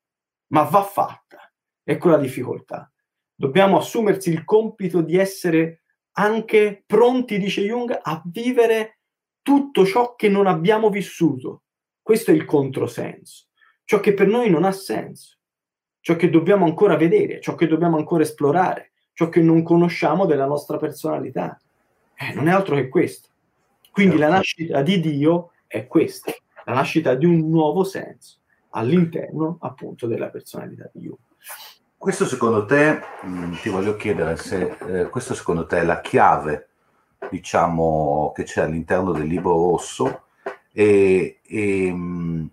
[0.48, 1.52] ma va fatta.
[1.84, 2.92] Ecco la difficoltà.
[3.36, 5.84] Dobbiamo assumersi il compito di essere
[6.14, 9.00] anche pronti, dice Jung, a vivere
[9.42, 11.64] tutto ciò che non abbiamo vissuto.
[12.02, 13.48] Questo è il controsenso,
[13.84, 15.39] ciò che per noi non ha senso,
[16.02, 20.46] ciò che dobbiamo ancora vedere, ciò che dobbiamo ancora esplorare, ciò che non conosciamo della
[20.46, 21.60] nostra personalità.
[22.16, 23.30] Eh, non è altro che questo.
[23.92, 24.36] Quindi la certo.
[24.36, 26.32] nascita di Dio è questa,
[26.66, 28.38] la nascita di un nuovo senso
[28.72, 31.18] all'interno appunto della personalità di Jung.
[31.98, 36.00] Questo secondo te, mh, mm, ti voglio chiedere se eh, questo secondo te è la
[36.00, 36.70] chiave,
[37.30, 40.24] diciamo, che c'è all'interno del libro rosso
[40.72, 42.46] e, e mh, mm,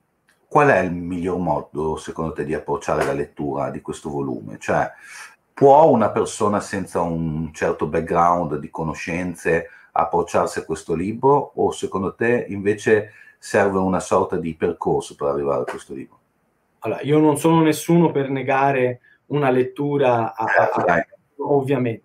[0.48, 4.58] qual è il miglior modo secondo te di approcciare la lettura di questo volume?
[4.58, 4.90] Cioè,
[5.52, 12.14] può una persona senza un certo background di conoscenze approcciarsi a questo libro o secondo
[12.14, 16.18] te invece serve una sorta di percorso per arrivare a questo libro?
[16.80, 21.06] Allora, io non sono nessuno per negare una lettura, a, a, a,
[21.38, 22.04] ovviamente.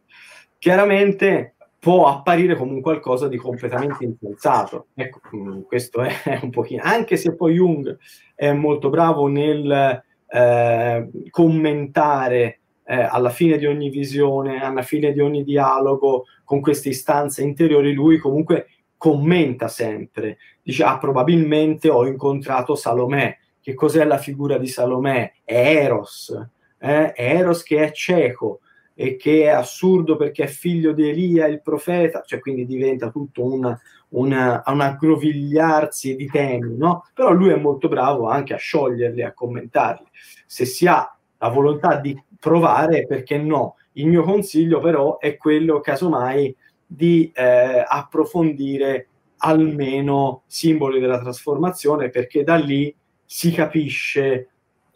[0.58, 4.90] Chiaramente può apparire come un qualcosa di completamente insensato.
[4.94, 6.14] Ecco, mm, questo è
[6.44, 7.98] un pochino, anche se poi Jung
[8.36, 15.22] è molto bravo nel eh, commentare eh, alla fine di ogni visione, alla fine di
[15.22, 22.76] ogni dialogo con queste istanze interiori, lui comunque commenta sempre, dice, ah, probabilmente ho incontrato
[22.76, 23.36] Salomè.
[23.60, 25.34] Che cos'è la figura di Salomè?
[25.44, 26.32] È Eros,
[26.78, 28.60] eh, Eros che è cieco
[29.02, 33.44] e che è assurdo perché è figlio di Elia, il profeta, cioè quindi diventa tutto
[33.44, 33.76] una,
[34.10, 37.08] una, un aggrovigliarsi di temi, no?
[37.12, 40.06] Però lui è molto bravo anche a scioglierli, a commentarli.
[40.46, 43.78] Se si ha la volontà di provare, perché no?
[43.94, 52.44] Il mio consiglio però è quello, casomai, di eh, approfondire almeno simboli della trasformazione, perché
[52.44, 52.96] da lì
[53.26, 54.51] si capisce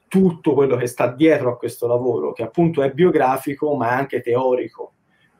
[0.08, 4.94] tutto quello che sta dietro a questo lavoro, che appunto è biografico ma anche teorico.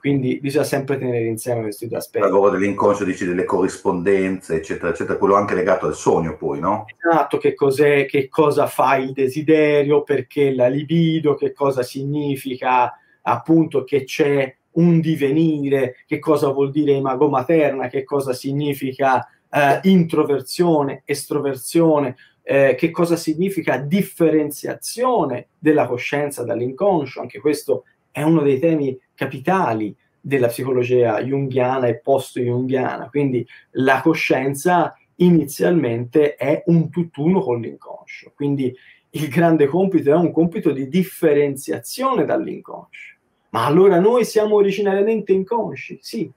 [0.06, 2.24] Quindi bisogna sempre tenere insieme questi due aspetti.
[2.24, 6.86] Il lavoro dell'inconscio dici delle corrispondenze, eccetera, eccetera, quello anche legato al sogno poi, no?
[6.96, 12.94] Esatto, che, cos'è, che cosa fa il desiderio, perché la libido, che cosa significa
[13.24, 19.80] appunto che c'è un divenire, che cosa vuol dire imago materna, che cosa significa eh,
[19.84, 22.16] introversione, estroversione,
[22.48, 29.96] eh, che cosa significa differenziazione della coscienza dall'inconscio, anche questo è uno dei temi capitali
[30.22, 38.72] della psicologia jungiana e post-jungiana, quindi la coscienza inizialmente è un tutt'uno con l'inconscio, quindi
[39.10, 43.16] il grande compito è un compito di differenziazione dall'inconscio.
[43.50, 45.98] Ma allora noi siamo originariamente inconsci?
[46.02, 46.30] Sì,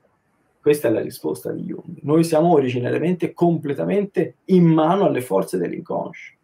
[0.68, 1.96] questa è la risposta di Jung.
[2.02, 6.34] Noi siamo originariamente completamente in mano alle forze dell'inconscio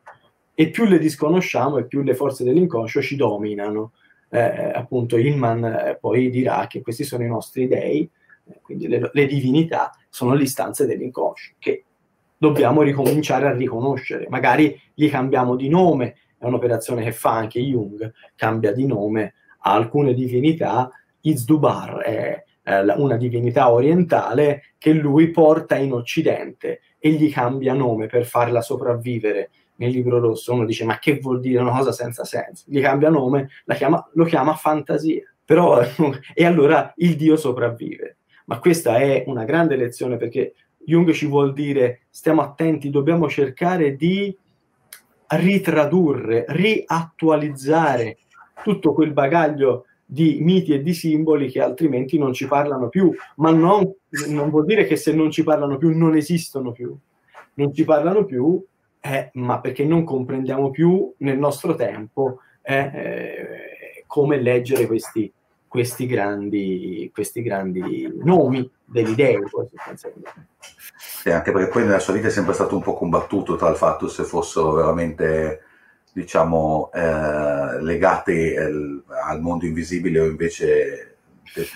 [0.54, 3.92] e più le disconosciamo e più le forze dell'inconscio ci dominano.
[4.30, 4.40] Eh,
[4.74, 8.08] appunto Hillman eh, poi dirà che questi sono i nostri dei,
[8.46, 11.84] eh, quindi le, le, divinità sono le istanze dell'inconscio che
[12.38, 14.26] dobbiamo ricominciare a riconoscere.
[14.30, 19.74] Magari gli cambiamo di nome, è un'operazione che fa anche Jung, cambia di nome a
[19.74, 27.30] alcune divinità, Izdubar è eh, una divinità orientale che lui porta in Occidente e gli
[27.30, 30.52] cambia nome per farla sopravvivere nel libro rosso.
[30.52, 32.64] Uno dice: Ma che vuol dire una cosa senza senso?
[32.66, 35.22] Gli cambia nome, chiama, lo chiama fantasia.
[35.44, 35.82] Però,
[36.32, 38.16] e allora il Dio sopravvive.
[38.46, 40.54] Ma questa è una grande lezione perché
[40.84, 44.36] Jung ci vuol dire: stiamo attenti, dobbiamo cercare di
[45.26, 48.18] ritradurre, riattualizzare
[48.62, 53.50] tutto quel bagaglio di miti e di simboli che altrimenti non ci parlano più, ma
[53.50, 53.92] non,
[54.28, 56.94] non vuol dire che se non ci parlano più non esistono più,
[57.54, 58.62] non ci parlano più,
[59.00, 65.30] eh, ma perché non comprendiamo più nel nostro tempo eh, eh, come leggere questi,
[65.66, 69.38] questi, grandi, questi grandi nomi degli dei.
[70.96, 73.76] Sì, anche perché poi nella sua vita è sempre stato un po' combattuto tra il
[73.76, 75.60] fatto se fossero veramente
[76.14, 81.16] diciamo, eh, legate al, al, mondo invisibile o invece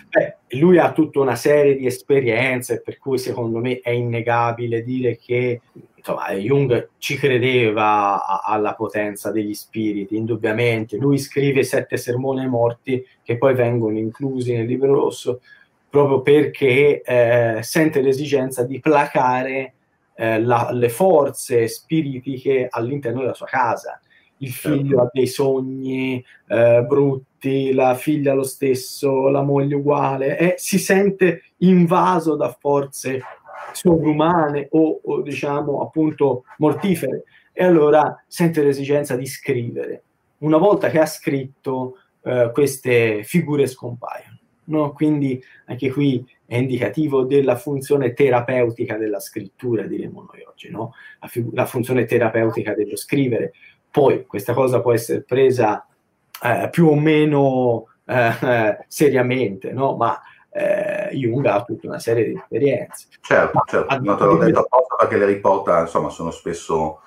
[0.08, 5.16] Beh, lui ha tutta una serie di esperienze, per cui secondo me è innegabile dire
[5.16, 5.60] che
[5.94, 10.96] insomma, Jung ci credeva a, alla potenza degli spiriti, indubbiamente.
[10.96, 15.40] Lui scrive sette sermoni ai morti che poi vengono inclusi nel libro rosso
[15.90, 19.74] proprio perché eh, sente l'esigenza di placare
[20.14, 24.00] eh, la, le forze spiritiche all'interno della sua casa.
[24.38, 25.00] Il figlio certo.
[25.00, 31.42] ha dei sogni eh, brutti, la figlia lo stesso, la moglie uguale, e si sente
[31.58, 33.20] invaso da forze
[33.72, 40.02] sovrumane o, o diciamo appunto mortifere e allora sente l'esigenza di scrivere.
[40.38, 44.38] Una volta che ha scritto, eh, queste figure scompaiono.
[44.64, 44.92] No?
[44.92, 50.92] Quindi anche qui è indicativo della funzione terapeutica della scrittura, diremmo noi oggi, no?
[51.20, 53.52] la, fig- la, funzione terapeutica dello scrivere.
[53.90, 55.86] Poi questa cosa può essere presa
[56.42, 59.96] eh, più o meno eh, seriamente, no?
[59.96, 60.20] ma
[60.50, 63.06] eh, Jung ha tutta una serie di esperienze.
[63.20, 67.00] Certo, certo, non te l'ho detto apposta perché le riporta, insomma, sono spesso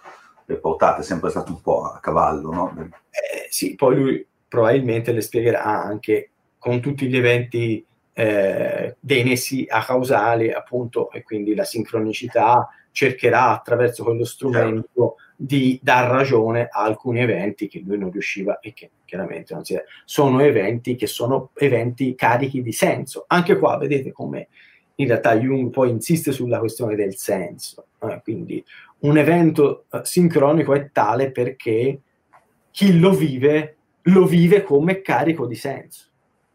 [0.45, 2.73] riportate, è sempre stato un po' a cavallo, no?
[3.09, 9.65] Eh, sì, poi lui probabilmente le spiegherà anche con tutti gli eventi eh, dei nessi
[9.67, 15.15] a causali, appunto, e quindi la sincronicità cercherà attraverso quello strumento certo.
[15.35, 19.75] di dar ragione a alcuni eventi che lui non riusciva e che chiaramente non si
[19.75, 19.83] è.
[20.05, 23.25] Sono eventi che sono eventi carichi di senso.
[23.27, 24.47] Anche qua vedete come
[24.95, 27.85] in realtà Jung poi insiste sulla questione del senso.
[27.99, 28.21] Eh?
[28.23, 28.63] Quindi
[28.99, 31.99] un evento eh, sincronico è tale perché
[32.71, 36.05] chi lo vive lo vive come carico di senso.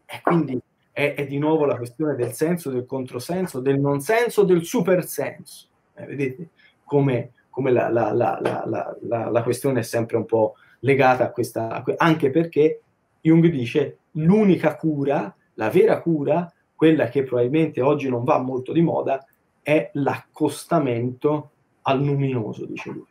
[0.05, 0.59] E quindi
[0.91, 5.05] è, è, di nuovo la questione del senso, del controsenso, del non senso, del super
[5.05, 5.67] senso.
[5.97, 6.49] Eh, vedete
[6.83, 12.29] come, come la, la, la, la, questione è sempre un po' legata a questa, anche
[12.29, 12.81] perché
[13.21, 18.81] Jung dice l'unica cura, la vera cura, quella che probabilmente oggi non va molto di
[18.81, 19.25] moda,
[19.61, 23.05] è l'accostamento al luminoso, dice lui.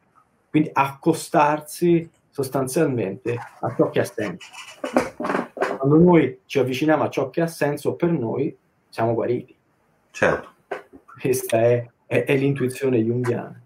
[0.49, 4.49] Quindi accostarsi sostanzialmente a ciò che ha senso
[5.87, 8.55] quando noi ci avviciniamo a ciò che ha senso per noi,
[8.89, 9.55] siamo guariti.
[10.11, 10.55] Certo.
[11.21, 13.61] Questa è, è, è l'intuizione junghiana.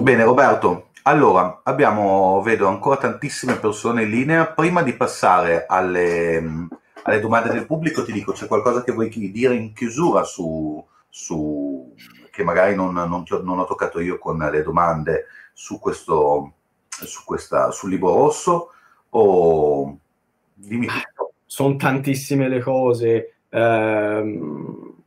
[0.00, 0.90] Bene, Roberto.
[1.02, 4.46] Allora, abbiamo, vedo ancora tantissime persone in linea.
[4.46, 6.68] Prima di passare alle,
[7.02, 11.94] alle domande del pubblico, ti dico, c'è qualcosa che vuoi dire in chiusura su, su
[12.30, 16.52] che magari non, non, non, ho toccato io con le domande su questo,
[16.88, 18.72] su questa, sul libro rosso?
[19.10, 19.98] O
[20.52, 20.88] dimmi
[21.46, 23.36] sono tantissime le cose.
[23.48, 24.97] Ehm,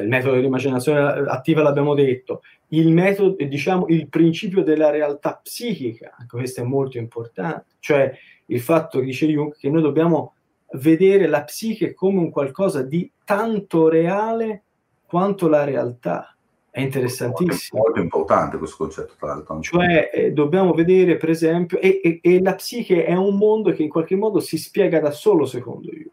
[0.00, 6.36] il metodo dell'immaginazione attiva l'abbiamo detto, il metodo, diciamo, il principio della realtà psichica, anche
[6.36, 8.12] questo è molto importante, cioè
[8.46, 10.34] il fatto che dice Jung che noi dobbiamo
[10.72, 14.62] vedere la psiche come un qualcosa di tanto reale
[15.06, 16.28] quanto la realtà.
[16.70, 17.80] È interessantissimo.
[17.80, 19.60] Molto, molto importante questo concetto, tra l'altro.
[19.60, 23.84] Cioè, eh, dobbiamo vedere, per esempio, e, e, e, la psiche è un mondo che
[23.84, 26.10] in qualche modo si spiega da solo, secondo io.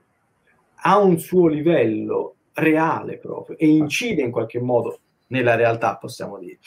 [0.84, 6.60] Ha un suo livello reale proprio e incide in qualche modo nella realtà, possiamo dire.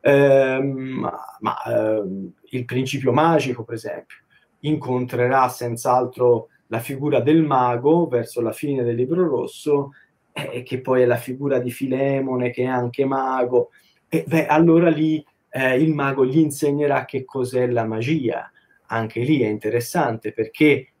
[0.00, 1.10] Ehm,
[1.40, 4.16] ma ehm, il principio magico, per esempio,
[4.60, 9.92] incontrerà senz'altro la figura del mago verso la fine del libro rosso
[10.32, 13.70] eh, che poi è la figura di Filemone, che è anche mago,
[14.08, 18.50] e beh, allora lì eh, il mago gli insegnerà che cos'è la magia.
[18.88, 20.92] Anche lì è interessante perché,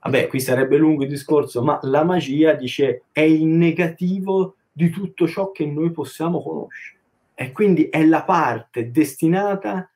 [0.00, 5.26] vabbè, qui sarebbe lungo il discorso, ma la magia dice è il negativo di tutto
[5.26, 6.98] ciò che noi possiamo conoscere.
[7.34, 9.90] E quindi è la parte destinata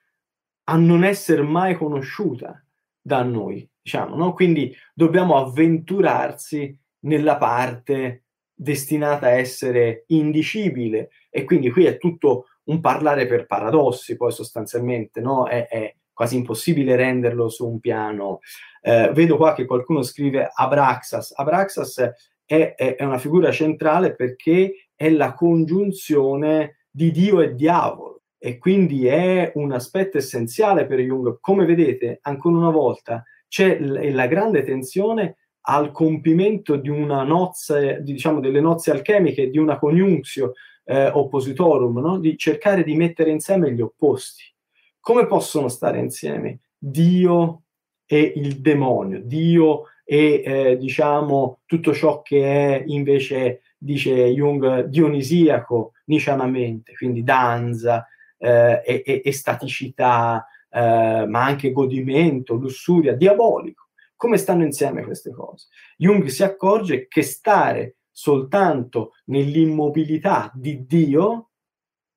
[0.64, 2.62] a non essere mai conosciuta
[3.00, 4.32] da noi, diciamo, no?
[4.34, 12.80] Quindi dobbiamo avventurarsi nella parte destinata a essere indicibile e quindi qui è tutto un
[12.80, 15.46] parlare per paradossi, poi sostanzialmente no?
[15.46, 18.40] è, è quasi impossibile renderlo su un piano.
[18.82, 21.32] Eh, vedo qua che qualcuno scrive Abraxas.
[21.36, 22.12] Abraxas
[22.44, 28.58] è, è, è, una figura centrale perché è la congiunzione di Dio e diavolo e
[28.58, 31.38] quindi è un aspetto essenziale per Jung.
[31.40, 35.36] Come vedete, ancora una volta, c'è l- la grande tensione
[35.68, 42.18] al compimento di una nozze, diciamo delle nozze alchemiche, di una coniunzio eh, oppositorum, no?
[42.18, 44.56] di cercare di mettere insieme gli opposti.
[45.00, 47.62] Come possono stare insieme Dio
[48.06, 52.44] e il demonio, Dio e eh, diciamo tutto ciò che
[52.76, 58.06] è invece, dice Jung, dionisiaco, niscianamente, quindi danza,
[58.38, 65.68] eh, e, e, estaticità, eh, ma anche godimento, lussuria, diabolico Come stanno insieme queste cose?
[65.96, 71.50] Jung si accorge che stare soltanto nell'immobilità di Dio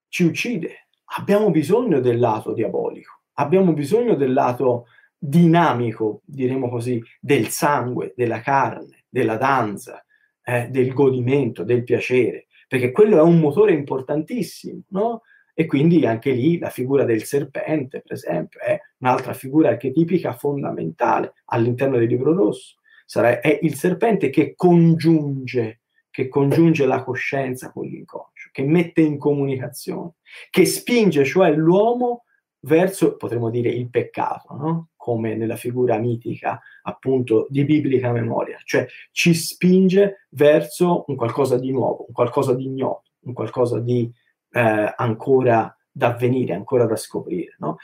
[0.08, 0.81] ci uccide.
[1.18, 4.86] Abbiamo bisogno del lato diabolico, abbiamo bisogno del lato
[5.18, 10.04] dinamico, diremo così, del sangue, della carne, della danza,
[10.44, 15.22] eh, del godimento, del piacere, perché quello è un motore importantissimo, no?
[15.54, 21.34] E quindi anche lì la figura del serpente, per esempio, è un'altra figura archetipica fondamentale
[21.46, 22.78] all'interno del libro rosso.
[23.06, 29.18] Sarà, è il serpente che congiunge, che congiunge la coscienza con l'inconscio, che mette in
[29.18, 30.16] comunicazione,
[30.50, 32.26] che spinge cioè l'uomo
[32.62, 34.90] verso, potremmo dire, il peccato, no?
[34.96, 41.72] come nella figura mitica appunto di biblica memoria, cioè ci spinge verso un qualcosa di
[41.72, 44.12] nuovo, un qualcosa di ignoto, un qualcosa di
[44.52, 47.56] eh, ancora da avvenire, ancora da scoprire.
[47.60, 47.78] No?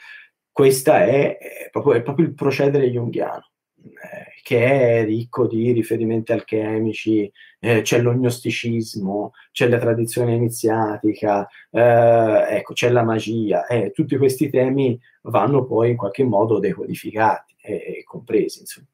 [0.52, 3.50] Questo è, è, è proprio il procedere junghiano.
[3.84, 12.46] Eh, che è ricco di riferimenti alchemici, eh, c'è l'ognosticismo, c'è la tradizione iniziatica, eh,
[12.56, 18.02] ecco, c'è la magia, eh, tutti questi temi vanno poi in qualche modo decodificati e
[18.04, 18.60] compresi.
[18.60, 18.86] Insomma.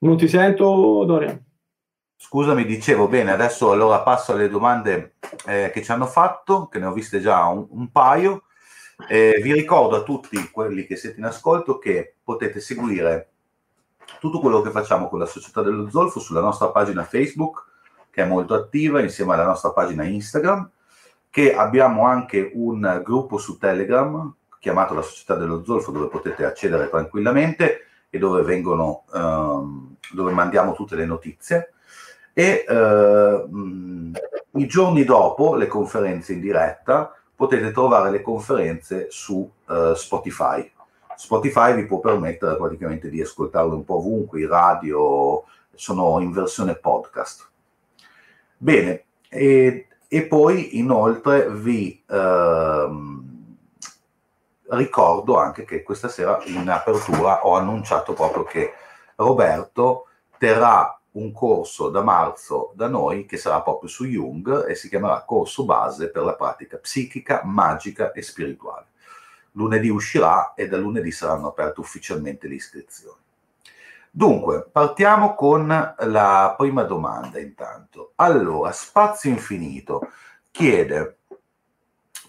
[0.00, 1.42] Non ti sento, Dorian?
[2.16, 5.14] Scusami, dicevo bene, adesso allora passo alle domande
[5.46, 8.42] eh, che ci hanno fatto, che ne ho viste già un, un paio.
[9.08, 13.30] Eh, vi ricordo a tutti quelli che siete in ascolto che potete seguire
[14.20, 17.64] tutto quello che facciamo con la Società dello Zolfo sulla nostra pagina Facebook,
[18.10, 20.70] che è molto attiva, insieme alla nostra pagina Instagram,
[21.30, 26.88] che abbiamo anche un gruppo su Telegram chiamato la Società dello Zolfo, dove potete accedere
[26.88, 31.72] tranquillamente e dove vengono, ehm, dove mandiamo tutte le notizie.
[32.32, 33.44] E eh,
[34.52, 40.70] i giorni dopo le conferenze in diretta potete trovare le conferenze su eh, Spotify
[41.18, 45.42] Spotify vi può permettere praticamente di ascoltarlo un po' ovunque, i radio
[45.74, 47.48] sono in versione podcast.
[48.56, 53.56] Bene, e, e poi inoltre vi ehm,
[54.68, 58.74] ricordo anche che questa sera in apertura ho annunciato proprio che
[59.16, 60.06] Roberto
[60.38, 65.24] terrà un corso da marzo da noi che sarà proprio su Jung e si chiamerà
[65.24, 68.86] corso base per la pratica psichica, magica e spirituale
[69.58, 73.18] lunedì uscirà e da lunedì saranno aperte ufficialmente le iscrizioni.
[74.10, 78.12] Dunque, partiamo con la prima domanda intanto.
[78.16, 80.10] Allora, Spazio Infinito
[80.50, 81.18] chiede,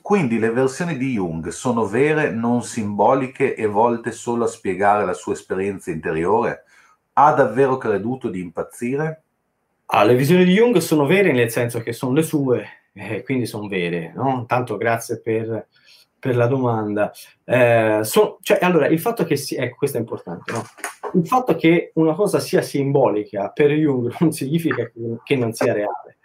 [0.01, 5.13] quindi le versioni di Jung sono vere, non simboliche e volte solo a spiegare la
[5.13, 6.63] sua esperienza interiore?
[7.13, 9.21] Ha davvero creduto di impazzire?
[9.86, 13.45] Ah, le visioni di Jung sono vere nel senso che sono le sue, eh, quindi
[13.45, 14.11] sono vere.
[14.15, 14.45] No?
[14.47, 15.67] Tanto grazie per
[16.20, 17.11] per la domanda.
[17.45, 20.63] Eh, so, cioè, allora, il fatto che sia, ecco, questo è importante, no?
[21.13, 24.91] Il fatto che una cosa sia simbolica per Jung non significa
[25.24, 26.17] che, non sia reale.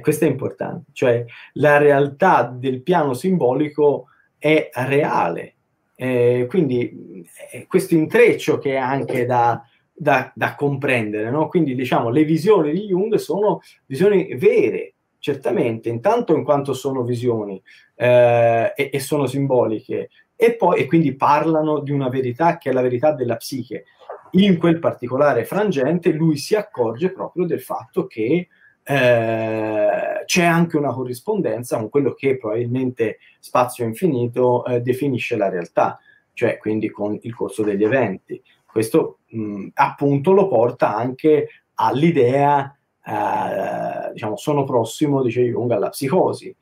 [0.00, 1.22] Questo è importante, cioè
[1.54, 4.06] la realtà del piano simbolico
[4.38, 5.56] è reale.
[5.94, 9.62] Eh, quindi eh, questo intreccio che è anche da,
[9.92, 11.48] da, da comprendere, no?
[11.48, 17.62] Quindi diciamo le visioni di Jung sono visioni vere, certamente, intanto in quanto sono visioni
[17.94, 22.72] eh, e, e, sono simboliche, e poi e quindi parlano di una verità che è
[22.72, 23.84] la verità della psiche.
[24.32, 28.48] In quel particolare frangente lui si accorge proprio del fatto che
[28.82, 35.98] eh, c'è anche una corrispondenza con quello che probabilmente Spazio Infinito eh, definisce la realtà,
[36.32, 38.42] cioè quindi con il corso degli eventi.
[38.64, 46.54] Questo mh, appunto lo porta anche all'idea eh, diciamo, sono prossimo, dice Jung, alla psicosi,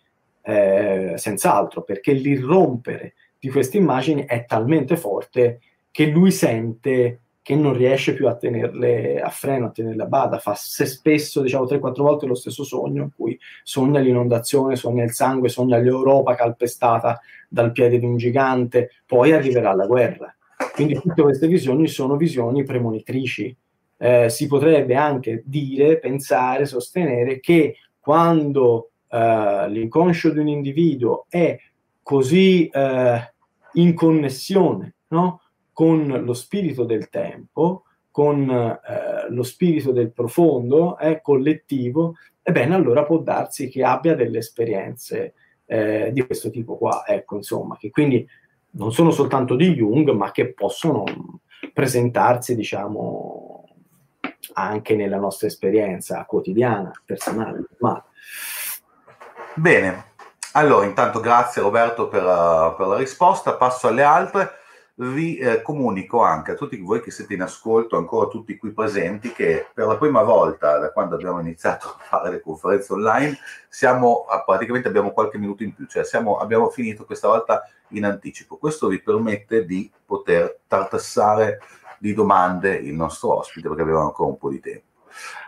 [0.42, 5.60] eh, senz'altro, perché l'irrompere di queste immagini è talmente forte
[5.90, 10.38] che lui sente che non riesce più a tenerle a freno, a tenerle a bada,
[10.38, 15.12] fa se spesso, diciamo, 3-4 volte lo stesso sogno in cui sogna l'inondazione, sogna il
[15.12, 17.18] sangue, sogna l'Europa calpestata
[17.48, 20.36] dal piede di un gigante, poi arriverà la guerra.
[20.74, 23.56] Quindi tutte queste visioni sono visioni premonitrici,
[23.98, 31.58] eh, si potrebbe anche dire, pensare, sostenere che quando eh, l'inconscio di un individuo è
[32.02, 33.32] così eh,
[33.74, 35.42] in connessione no?
[35.72, 43.04] con lo spirito del tempo, con eh, lo spirito del profondo, è collettivo, ebbene allora
[43.04, 45.34] può darsi che abbia delle esperienze
[45.66, 48.26] eh, di questo tipo qua, ecco, insomma, che quindi
[48.70, 51.04] non sono soltanto di Jung, ma che possono
[51.72, 53.67] presentarsi, diciamo,
[54.54, 58.04] anche nella nostra esperienza quotidiana, personale, normale.
[59.54, 60.12] Bene,
[60.52, 64.52] allora intanto grazie Roberto per, uh, per, la risposta, passo alle altre.
[65.00, 69.30] vi eh, comunico anche a tutti voi che siete in ascolto, ancora tutti qui presenti,
[69.30, 74.24] che per la prima volta da quando abbiamo iniziato a fare le conferenze online, siamo
[74.44, 78.56] praticamente abbiamo qualche minuto in più, cioè siamo, abbiamo finito questa volta in anticipo.
[78.56, 81.60] Questo vi permette di poter tartassare
[81.98, 84.86] di domande il nostro ospite perché abbiamo ancora un po' di tempo.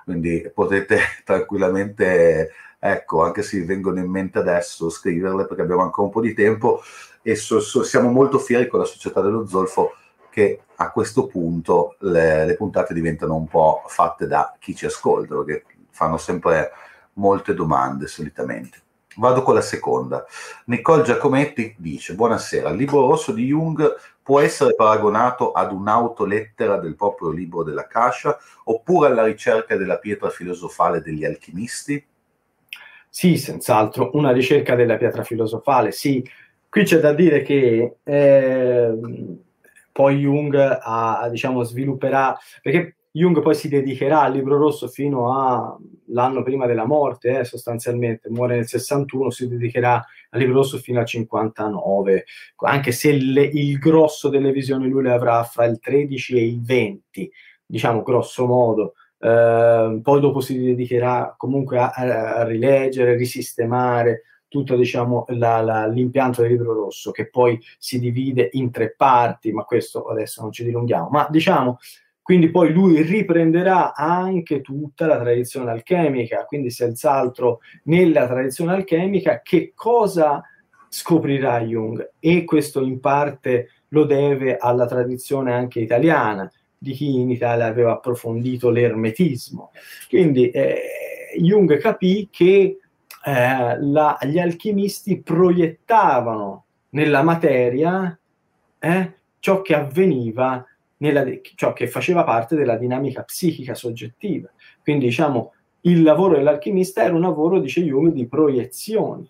[0.04, 6.12] Quindi potete tranquillamente, ecco, anche se vengono in mente adesso, scriverle perché abbiamo ancora un
[6.12, 6.82] po' di tempo
[7.22, 9.94] e so, so, siamo molto fieri con la società dello Zolfo
[10.30, 15.34] che a questo punto le, le, puntate diventano un po' fatte da chi ci ascolta,
[15.36, 16.70] perché fanno sempre
[17.14, 18.80] molte domande solitamente.
[19.16, 20.24] Vado con la seconda.
[20.66, 23.94] Nicole Giacometti dice: Buonasera, il libro rosso di Jung
[24.30, 30.30] può essere paragonato ad un'autolettera del proprio libro della Cascia oppure alla ricerca della pietra
[30.30, 32.06] filosofale degli alchimisti?
[33.08, 36.24] Sì, senz'altro, una ricerca della pietra filosofale, sì,
[36.68, 38.94] Qui c'è da dire che eh,
[39.90, 46.42] poi Jung ha, diciamo, svilupperà, perché Jung poi si dedicherà al libro rosso fino all'anno
[46.44, 51.06] prima della morte, eh, sostanzialmente, muore nel 61, si dedicherà al libro rosso fino al
[51.06, 52.24] 59,
[52.58, 56.62] anche se le, il grosso delle visioni lui le avrà fra il 13 e il
[56.62, 57.32] 20,
[57.66, 58.94] diciamo grosso modo.
[59.18, 66.42] Eh, poi dopo si dedicherà comunque a, a rileggere, risistemare, tutto diciamo, la, la, l'impianto
[66.42, 70.64] del libro rosso, che poi si divide in tre parti, ma questo adesso non ci
[70.64, 71.08] dilunghiamo.
[71.08, 71.78] Ma diciamo,
[72.30, 79.72] quindi poi lui riprenderà anche tutta la tradizione alchemica, quindi senz'altro nella tradizione alchemica che
[79.74, 80.40] cosa
[80.88, 87.32] scoprirà Jung e questo in parte lo deve alla tradizione anche italiana di chi in
[87.32, 89.72] Italia aveva approfondito l'ermetismo.
[90.08, 90.82] Quindi eh,
[91.36, 92.78] Jung capì che
[93.24, 98.16] eh, la, gli alchimisti proiettavano nella materia
[98.78, 100.64] eh, ciò che avveniva,
[101.00, 101.24] nella,
[101.54, 104.50] ciò che faceva parte della dinamica psichica soggettiva.
[104.82, 109.28] Quindi diciamo il lavoro dell'alchimista era un lavoro, dice Jung, di proiezioni.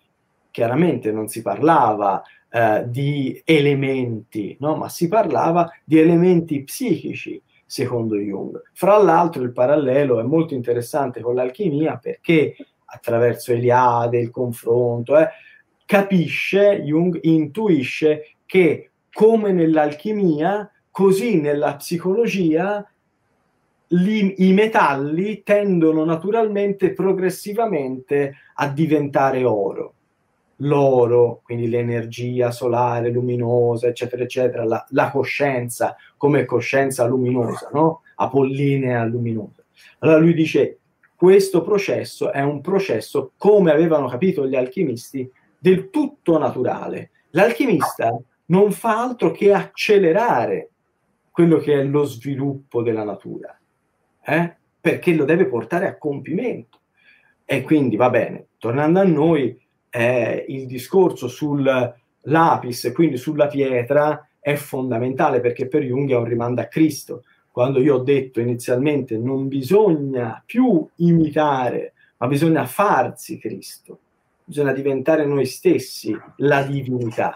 [0.51, 4.75] Chiaramente non si parlava eh, di elementi, no?
[4.75, 8.61] ma si parlava di elementi psichici, secondo Jung.
[8.73, 15.29] Fra l'altro il parallelo è molto interessante con l'alchimia perché attraverso Eliade, il confronto, eh,
[15.85, 22.85] capisce, Jung intuisce che come nell'alchimia, così nella psicologia
[23.93, 29.93] li, i metalli tendono naturalmente, progressivamente a diventare oro.
[30.57, 38.01] L'oro, quindi l'energia solare luminosa, eccetera, eccetera, la, la coscienza come coscienza luminosa, no?
[38.15, 39.63] apollinea luminosa.
[39.99, 40.77] Allora lui dice,
[41.15, 47.09] questo processo è un processo, come avevano capito gli alchimisti, del tutto naturale.
[47.31, 48.15] L'alchimista
[48.47, 50.70] non fa altro che accelerare
[51.31, 53.57] quello che è lo sviluppo della natura,
[54.23, 54.55] eh?
[54.79, 56.79] perché lo deve portare a compimento.
[57.45, 59.59] E quindi va bene, tornando a noi,
[59.89, 66.23] eh, il discorso sul lapis, quindi sulla pietra, è fondamentale perché per Jung è un
[66.23, 73.37] rimando a Cristo quando io ho detto inizialmente non bisogna più imitare, ma bisogna farsi
[73.37, 73.99] Cristo,
[74.43, 77.33] bisogna diventare noi stessi la divinità.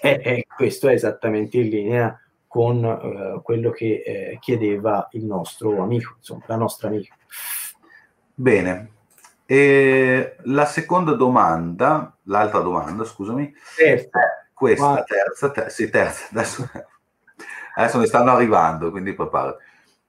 [0.00, 2.20] E, e questo è esattamente in linea
[2.52, 7.16] con uh, quello che eh, chiedeva il nostro amico, insomma, la nostra amica.
[8.34, 8.90] Bene.
[9.46, 14.20] E la seconda domanda, l'altra domanda, scusami, terza.
[14.52, 16.68] questa, terza, terza, sì, terza, adesso
[17.74, 19.64] Adesso ne stanno arrivando, quindi preparati.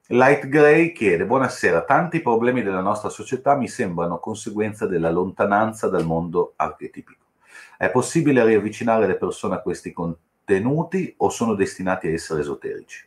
[0.08, 6.06] Light Gray chiede: Buonasera, tanti problemi della nostra società mi sembrano conseguenza della lontananza dal
[6.06, 7.24] mondo archetipico.
[7.78, 10.32] È possibile riavvicinare le persone a questi contenuti
[11.18, 13.06] o sono destinati a essere esoterici?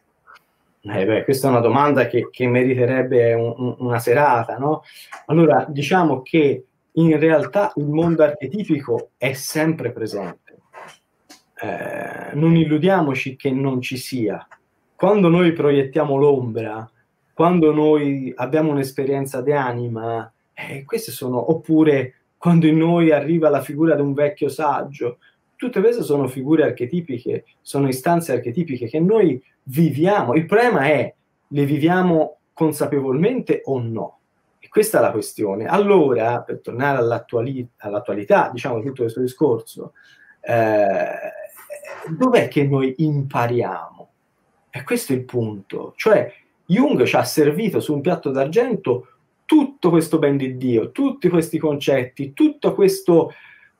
[0.83, 4.83] Eh beh, questa è una domanda che, che meriterebbe un, una serata, no?
[5.27, 10.47] Allora, diciamo che in realtà il mondo archetipico è sempre presente
[11.59, 14.47] eh, non illudiamoci che non ci sia.
[14.95, 16.89] Quando noi proiettiamo l'ombra,
[17.33, 23.63] quando noi abbiamo un'esperienza di anima, eh, queste sono, oppure quando in noi arriva la
[23.63, 25.19] figura di un vecchio saggio,
[25.57, 30.35] tutte queste sono figure archetipiche, sono istanze archetipiche che noi viviamo.
[30.35, 31.13] Il problema è,
[31.49, 34.19] le viviamo consapevolmente o no?
[34.59, 35.67] E questa è la questione.
[35.67, 39.93] Allora, per tornare all'attuali- all'attualità, diciamo, di tutto questo discorso,
[40.41, 41.07] eh,
[42.17, 44.09] dov'è che noi impariamo?
[44.71, 45.95] E questo è il punto.
[45.97, 46.33] Cioè,
[46.67, 49.09] Jung ci ha servito su un piatto d'argento
[49.45, 52.73] tutto questo ben di Dio, tutti questi concetti, tutta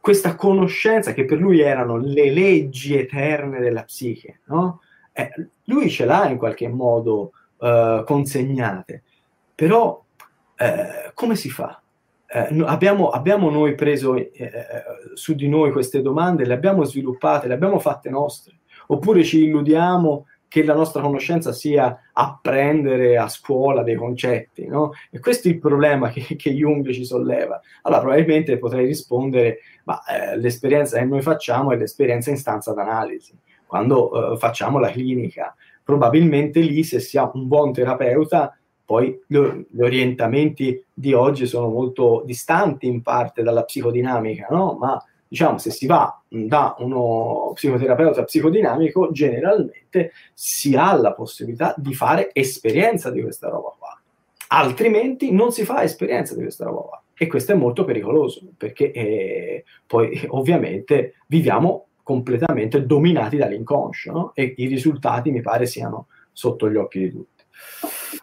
[0.07, 4.81] questa conoscenza che per lui erano le leggi eterne della psiche, no?
[5.13, 5.33] eh,
[5.65, 9.03] lui ce l'ha in qualche modo eh, consegnate,
[9.53, 10.01] però
[10.55, 11.83] eh, come si fa?
[12.25, 14.53] Eh, abbiamo, abbiamo, noi preso eh, eh,
[15.15, 20.27] su di noi queste domande, le abbiamo sviluppate, le abbiamo fatte nostre, oppure ci illudiamo
[20.57, 24.93] che la nostra conoscenza sia apprendere a scuola dei concetti, no?
[25.11, 27.61] E questo è il problema che, che Jung ci solleva.
[27.83, 33.39] Allora, probabilmente potrei rispondere, ma eh, l'esperienza che noi facciamo è l'esperienza in stanza d'analisi,
[33.67, 35.55] quando eh, facciamo la clinica.
[35.85, 39.37] Probabilmente lì, se si ha un buon terapeuta, poi gli
[39.79, 44.79] orientamenti di oggi sono molto distanti in parte dalla psicodinamica, no?
[44.81, 44.99] Ma
[45.29, 52.31] diciamo, se si va da uno psicoterapeuta psicodinamico, generalmente si ha la possibilità di fare
[52.33, 53.99] esperienza di questa roba qua.
[54.49, 57.03] Altrimenti non si fa esperienza di questa roba qua.
[57.19, 64.31] E questo è molto pericoloso, perché eh, poi ovviamente viviamo completamente dominati dall'inconscio, no?
[64.35, 67.43] E i risultati mi pare siano sotto gli occhi di tutti.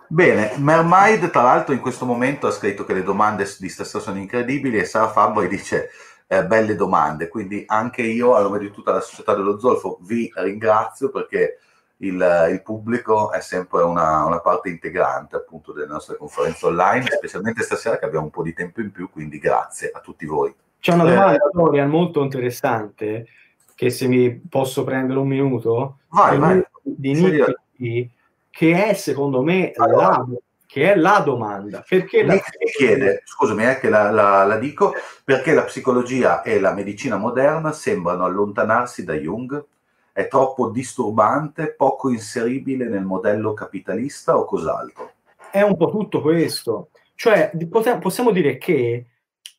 [0.07, 4.19] Bene, Mermaid tra l'altro in questo momento ha scritto che le domande di stasera sono
[4.19, 5.89] incredibili e Sara Fabri dice
[6.27, 7.27] eh, belle domande.
[7.27, 11.59] Quindi anche io, a nome di tutta la società dello Zolfo, vi ringrazio perché
[11.97, 17.63] il, il pubblico è sempre una, una, parte integrante appunto delle nostre conferenze online, specialmente
[17.63, 20.53] stasera che abbiamo un po' di tempo in più, quindi grazie a tutti voi.
[20.79, 23.27] C'è una domanda, eh, Dorian, molto interessante,
[23.73, 26.63] che se mi posso prendere un minuto, vai, vai.
[26.81, 28.09] di Nick,
[28.49, 30.07] che è secondo me allora.
[30.07, 30.25] la
[30.73, 31.85] che è la domanda.
[31.87, 32.35] Perché la...
[32.75, 37.71] chiede, scusami eh, che la, la, la, dico, perché la psicologia e la medicina moderna
[37.71, 39.63] sembrano allontanarsi da Jung?
[40.11, 45.11] È troppo disturbante, poco inseribile nel modello capitalista o cos'altro?
[45.51, 46.89] È un po' tutto questo.
[47.13, 47.51] Cioè,
[47.99, 49.05] possiamo dire che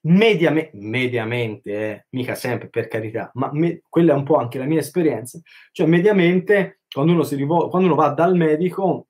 [0.00, 4.64] mediame, mediamente, eh, mica sempre per carità, ma me, quella è un po' anche la
[4.64, 5.38] mia esperienza,
[5.70, 9.06] cioè mediamente quando uno, si rivol- quando uno va dal medico,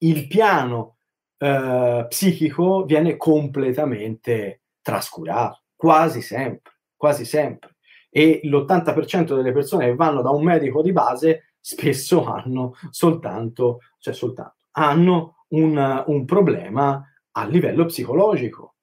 [0.00, 0.95] il piano
[1.38, 7.76] eh, psichico viene completamente trascurato, quasi sempre, quasi sempre.
[8.10, 14.14] E l'80% delle persone che vanno da un medico di base spesso hanno soltanto, cioè
[14.14, 18.74] soltanto, hanno un, un problema a livello psicologico.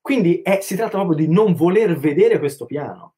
[0.00, 3.14] Quindi è, si tratta proprio di non voler vedere questo piano,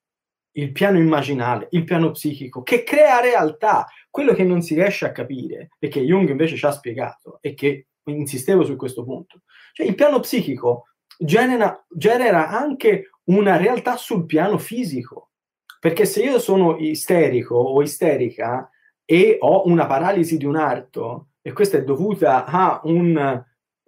[0.57, 3.87] il piano immaginale, il piano psichico, che crea realtà.
[4.11, 7.55] Quello che non si riesce a capire, e che Jung invece ci ha spiegato, e
[7.55, 9.43] che insistevo su questo punto.
[9.73, 10.89] Cioè, il piano psichico
[11.19, 15.31] genera, genera anche una realtà sul piano fisico.
[15.79, 18.71] Perché se io sono isterico o isterica
[19.05, 23.45] e ho una paralisi di un arto, e questa è dovuta a un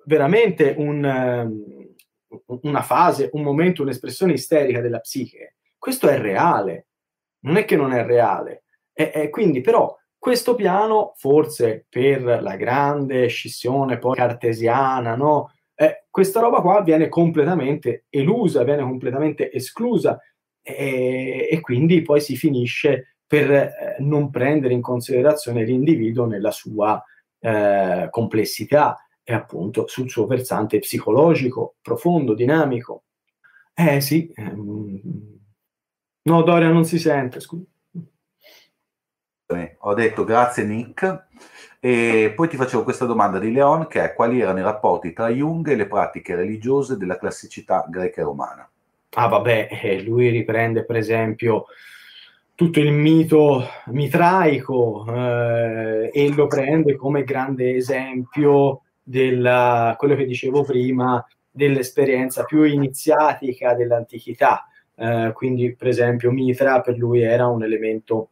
[0.06, 1.78] veramente un,
[2.46, 6.88] una fase, un momento, un'espressione isterica della psiche, questo è reale.
[7.44, 8.64] Non è che non è reale.
[8.92, 15.52] E, e quindi, però, questo piano, forse per la grande scissione poi cartesiana, no?
[15.74, 20.18] Eh, questa roba qua viene completamente elusa, viene completamente esclusa
[20.62, 27.04] e, e quindi poi si finisce per eh, non prendere in considerazione l'individuo nella sua
[27.40, 33.02] eh, complessità e appunto sul suo versante psicologico, profondo, dinamico.
[33.74, 35.00] Eh sì, ehm...
[36.22, 37.73] no Doria non si sente, scusa.
[39.80, 41.26] Ho detto grazie Nick
[41.80, 45.28] e poi ti facevo questa domanda di Leon che è quali erano i rapporti tra
[45.28, 48.68] Jung e le pratiche religiose della classicità greca e romana.
[49.16, 51.66] Ah vabbè, eh, lui riprende per esempio
[52.54, 59.38] tutto il mito mitraico eh, e lo prende come grande esempio di
[59.96, 64.66] quello che dicevo prima dell'esperienza più iniziatica dell'antichità.
[64.96, 68.30] Eh, quindi, per esempio, Mitra per lui era un elemento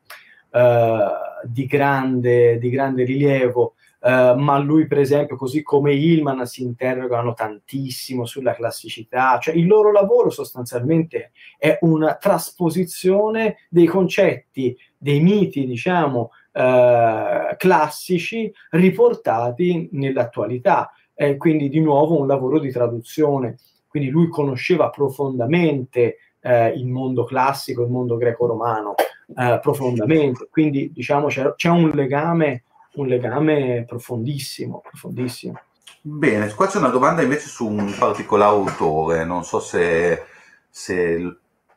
[1.45, 7.33] di, grande, di, grande, rilievo, uh, ma lui per esempio, così come Hillman, si interrogano
[7.33, 15.67] tantissimo sulla classicità, cioè il loro lavoro sostanzialmente è una trasposizione dei concetti, dei miti,
[15.67, 20.93] diciamo, uh, classici riportati nell'attualità.
[21.15, 23.57] Eh, quindi di nuovo un lavoro di traduzione.
[23.87, 28.95] Quindi lui conosceva profondamente eh, il mondo classico, il mondo greco-romano
[29.37, 30.49] eh, profondamente.
[30.51, 32.65] Quindi diciamo c'è, c'è un, legame,
[32.95, 35.61] un legame profondissimo, profondissimo.
[36.01, 40.23] Bene, qua c'è una domanda invece su un particolare autore, non so se,
[40.69, 41.37] se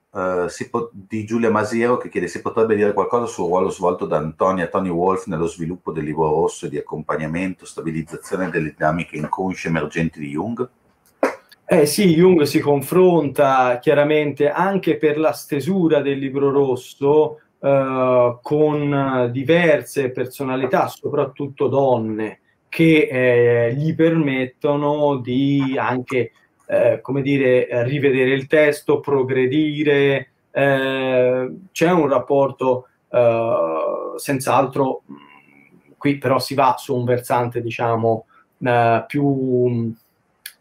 [0.10, 4.18] uh, po- di Giulia Masiero che chiede se potrebbe dire qualcosa sul ruolo svolto da
[4.18, 10.20] Antonia Tony Wolf nello sviluppo del libro rosso di accompagnamento, stabilizzazione delle dinamiche inconsce emergenti
[10.20, 10.68] di Jung.
[11.68, 19.30] Eh sì, Jung si confronta chiaramente anche per la stesura del libro rosso, eh, con
[19.32, 26.32] diverse personalità, soprattutto donne, che eh, gli permettono di anche,
[26.68, 30.30] eh, come dire, rivedere il testo, progredire.
[30.52, 35.02] Eh, c'è un rapporto eh, senz'altro,
[35.98, 38.28] qui però si va su un versante, diciamo,
[38.60, 39.92] eh, più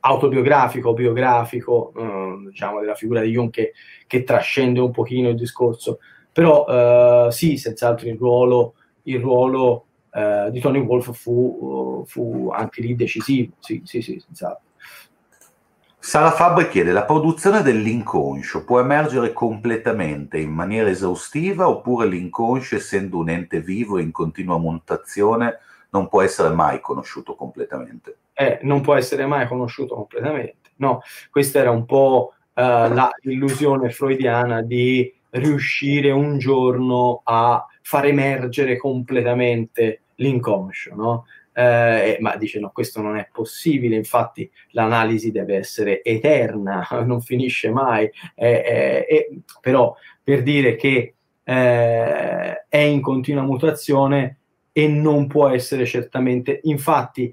[0.01, 1.93] autobiografico, biografico,
[2.47, 3.73] diciamo, della figura di Jung che,
[4.07, 5.99] che, trascende un pochino il discorso.
[6.35, 8.75] Però sì, senz'altro il ruolo,
[9.05, 14.63] il ruolo eh, di Tony Wolf fu, fu, anche lì decisivo, sì, sì, sì, senz'altro.
[15.99, 23.17] Sara Fabre chiede, la produzione dell'inconscio può emergere completamente in maniera esaustiva oppure l'inconscio, essendo
[23.19, 25.61] un ente vivo in continua mutazione,
[25.91, 28.17] non può essere mai conosciuto completamente?
[28.35, 31.01] Eh, non può essere mai conosciuto completamente, no.
[31.31, 38.77] Questa era un po' uh, la illusione freudiana di riuscire un giorno a far emergere
[38.77, 41.27] completamente l'inconscio, no?
[41.57, 47.71] Eh, ma dice no, questo non è possibile, infatti l'analisi deve essere eterna, non finisce
[47.71, 51.15] mai, eh, eh, però per dire che
[51.45, 54.39] eh, è in continua mutazione
[54.73, 57.33] e non può essere certamente, infatti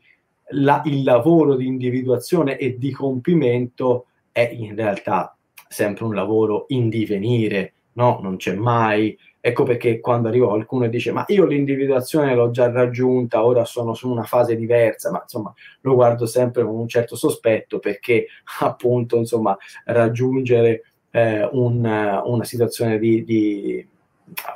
[0.50, 5.36] la, il lavoro di individuazione e di compimento è in realtà
[5.68, 8.20] sempre un lavoro in divenire, no?
[8.22, 12.72] non c'è mai Ecco perché quando arriva qualcuno e dice ma io l'individuazione l'ho già
[12.72, 17.16] raggiunta, ora sono su una fase diversa, ma insomma lo guardo sempre con un certo
[17.16, 18.28] sospetto perché
[18.62, 21.84] appunto insomma raggiungere eh, un,
[22.24, 23.88] una situazione di, di,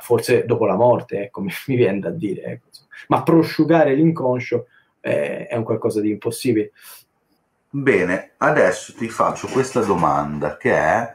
[0.00, 2.68] forse dopo la morte, ecco mi, viene da dire, ecco,
[3.08, 4.66] ma prosciugare l'inconscio
[5.00, 6.70] eh, è un qualcosa di impossibile.
[7.68, 11.12] Bene, adesso ti faccio questa domanda che è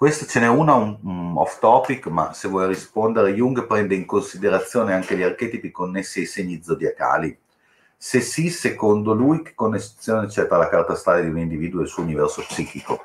[0.00, 4.06] questa ce n'è una un, un off topic, ma se vuoi rispondere, Jung prende in
[4.06, 7.36] considerazione anche gli archetipi connessi ai segni zodiacali.
[7.98, 11.82] Se sì, secondo lui, che connessione c'è tra la carta astale di un individuo e
[11.82, 13.04] il suo universo psichico?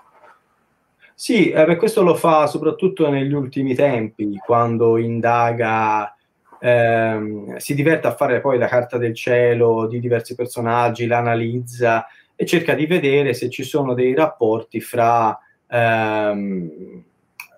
[1.14, 6.16] Sì, eh, questo lo fa soprattutto negli ultimi tempi, quando indaga,
[6.58, 12.46] ehm, si diverte a fare poi la carta del cielo di diversi personaggi, l'analizza e
[12.46, 15.38] cerca di vedere se ci sono dei rapporti fra
[15.76, 17.04] ehm,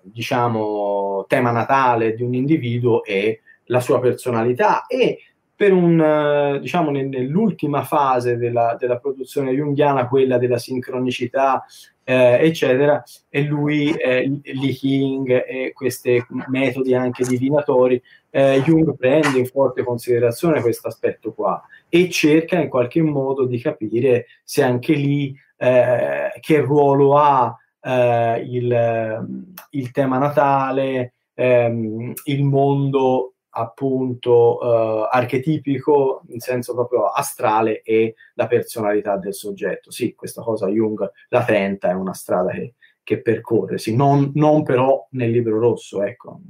[0.02, 4.86] diciamo, tema natale di un individuo e la sua personalità.
[4.86, 5.18] E
[5.54, 11.64] per un, diciamo, nell'ultima fase della, della, produzione junghiana, quella della sincronicità,
[12.04, 18.00] eh, eccetera, e lui, eh, Li King e questi metodi anche divinatori,
[18.30, 23.58] eh, Jung prende in forte considerazione questo aspetto qua e cerca in qualche modo di
[23.58, 32.44] capire se anche lì eh, che ruolo ha eh, il, il, tema natale, ehm, il
[32.44, 39.90] mondo appunto eh, archetipico in senso proprio astrale e la personalità del soggetto.
[39.90, 44.62] Sì, questa cosa Jung la tenta, è una strada che, che percorre, sì, non, non,
[44.62, 46.40] però nel libro rosso, ecco.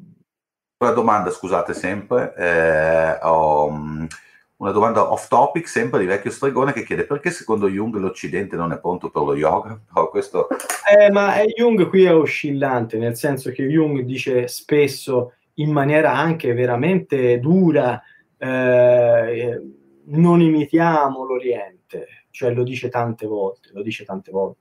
[0.80, 4.06] Una domanda, scusate sempre, eh, ho,
[4.58, 8.72] una domanda off topic, sempre di vecchio stregone, che chiede perché secondo Jung l'Occidente non
[8.72, 9.78] è pronto per lo yoga?
[9.94, 10.48] Oh, questo...
[10.88, 16.52] eh, ma Jung qui è oscillante, nel senso che Jung dice spesso in maniera anche
[16.54, 18.00] veramente dura,
[18.36, 19.60] eh,
[20.04, 24.60] non imitiamo l'Oriente, cioè lo dice tante volte, lo dice tante volte.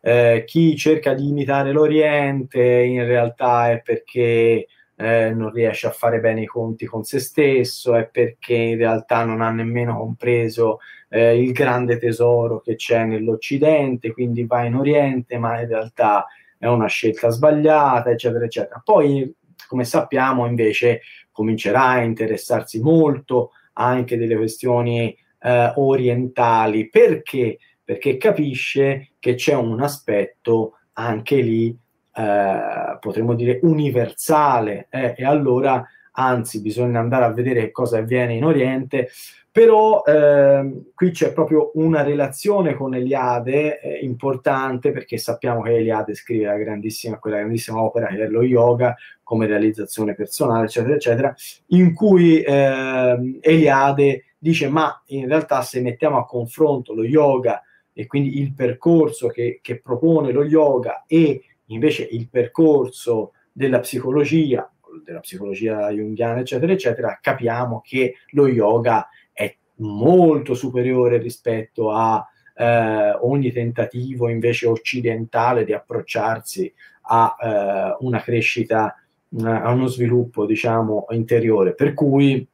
[0.00, 4.66] Eh, chi cerca di imitare l'Oriente in realtà è perché
[4.96, 9.24] eh, non riesce a fare bene i conti con se stesso, è perché in realtà
[9.24, 10.78] non ha nemmeno compreso
[11.08, 16.26] eh, il grande tesoro che c'è nell'Occidente, quindi va in Oriente, ma in realtà
[16.58, 18.80] è una scelta sbagliata, eccetera, eccetera.
[18.82, 19.32] Poi,
[19.68, 26.88] come sappiamo, invece comincerà a interessarsi molto anche delle questioni eh, orientali.
[26.88, 27.58] Perché?
[27.84, 31.76] Perché capisce che c'è un aspetto anche lì
[32.16, 34.86] eh, potremmo dire universale.
[34.90, 39.08] Eh, e allora anzi bisogna andare a vedere cosa avviene in Oriente.
[39.50, 46.14] Però eh, qui c'è proprio una relazione con Eliade eh, importante perché sappiamo che Eliade
[46.14, 51.34] scrive la grandissima, quella grandissima opera che è lo yoga come realizzazione personale eccetera eccetera
[51.68, 57.62] in cui eh, Eliade dice ma in realtà se mettiamo a confronto lo yoga
[57.94, 64.70] e quindi il percorso che, che propone lo yoga e Invece il percorso della psicologia,
[65.04, 73.10] della psicologia jungiana, eccetera, eccetera, capiamo che lo yoga è molto superiore rispetto a eh,
[73.20, 76.72] ogni tentativo invece occidentale di approcciarsi
[77.08, 78.94] a eh, una crescita
[79.42, 82.46] a uno sviluppo, diciamo, interiore, per cui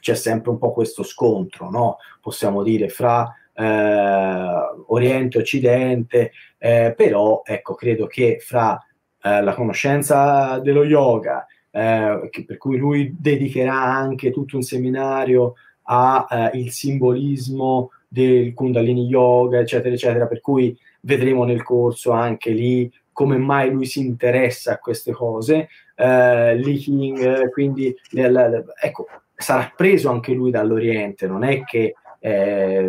[0.00, 1.96] c'è sempre un po' questo scontro, no?
[2.20, 4.48] Possiamo dire, fra eh,
[4.86, 8.78] Oriente Occidente, eh, però ecco, credo che fra
[9.22, 16.50] eh, la conoscenza dello yoga, eh, per cui lui dedicherà anche tutto un seminario al
[16.52, 23.36] eh, simbolismo del Kundalini Yoga, eccetera, eccetera, per cui vedremo nel corso anche lì come
[23.36, 25.68] mai lui si interessa a queste cose.
[25.96, 32.88] Li King, quindi ecco, sarà preso anche lui dall'Oriente, non è che eh,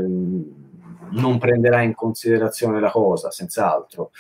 [1.11, 4.11] non prenderà in considerazione la cosa, senz'altro.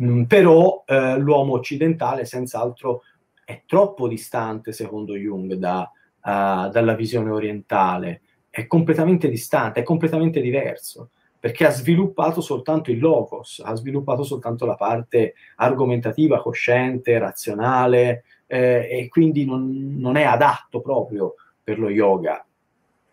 [0.00, 3.02] Mm, però eh, l'uomo occidentale, senz'altro,
[3.44, 5.90] è troppo distante, secondo Jung, da,
[6.22, 8.20] uh, dalla visione orientale.
[8.50, 14.66] È completamente distante, è completamente diverso perché ha sviluppato soltanto il logos, ha sviluppato soltanto
[14.66, 21.90] la parte argomentativa, cosciente, razionale, eh, e quindi non, non, è adatto proprio per lo
[21.90, 22.44] yoga,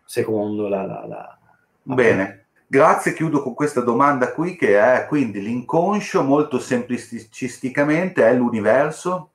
[0.06, 0.86] secondo la...
[0.86, 1.38] la, la
[1.82, 9.32] Bene, grazie, chiudo con questa domanda qui che è quindi l'inconscio molto semplicisticamente è l'universo?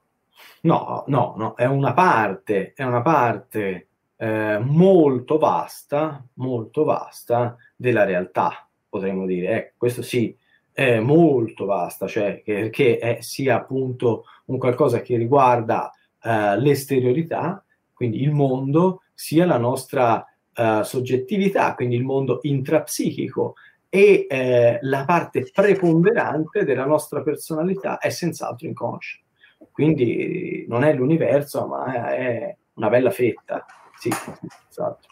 [0.61, 8.03] No, no, no, è una parte, è una parte eh, molto vasta, molto vasta della
[8.03, 9.55] realtà potremmo dire.
[9.55, 10.35] Ecco, questo sì,
[10.73, 15.89] è molto vasta, cioè che, che è sia appunto un qualcosa che riguarda
[16.23, 17.63] uh, l'esteriorità,
[17.93, 20.25] quindi il mondo, sia la nostra
[20.55, 23.55] uh, soggettività, quindi il mondo intrapsichico,
[23.93, 29.19] e eh, la parte preponderante della nostra personalità è senz'altro inconscia.
[29.69, 33.65] Quindi non è l'universo, ma è una bella fetta.
[33.99, 34.09] Sì,
[34.69, 35.07] esatto.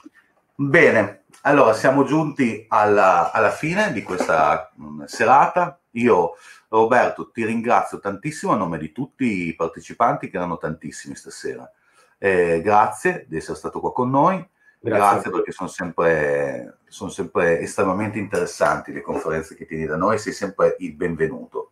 [0.56, 5.78] Bene, allora siamo giunti alla, alla fine di questa mm, serata.
[5.92, 6.36] Io,
[6.70, 11.70] Roberto, ti ringrazio tantissimo a nome di tutti i partecipanti, che erano tantissimi stasera.
[12.18, 14.46] Eh, grazie di essere stato qua con noi.
[14.82, 20.18] Grazie, grazie perché sono sempre, sono sempre estremamente interessanti le conferenze che tieni da noi.
[20.18, 21.72] Sei sempre il benvenuto.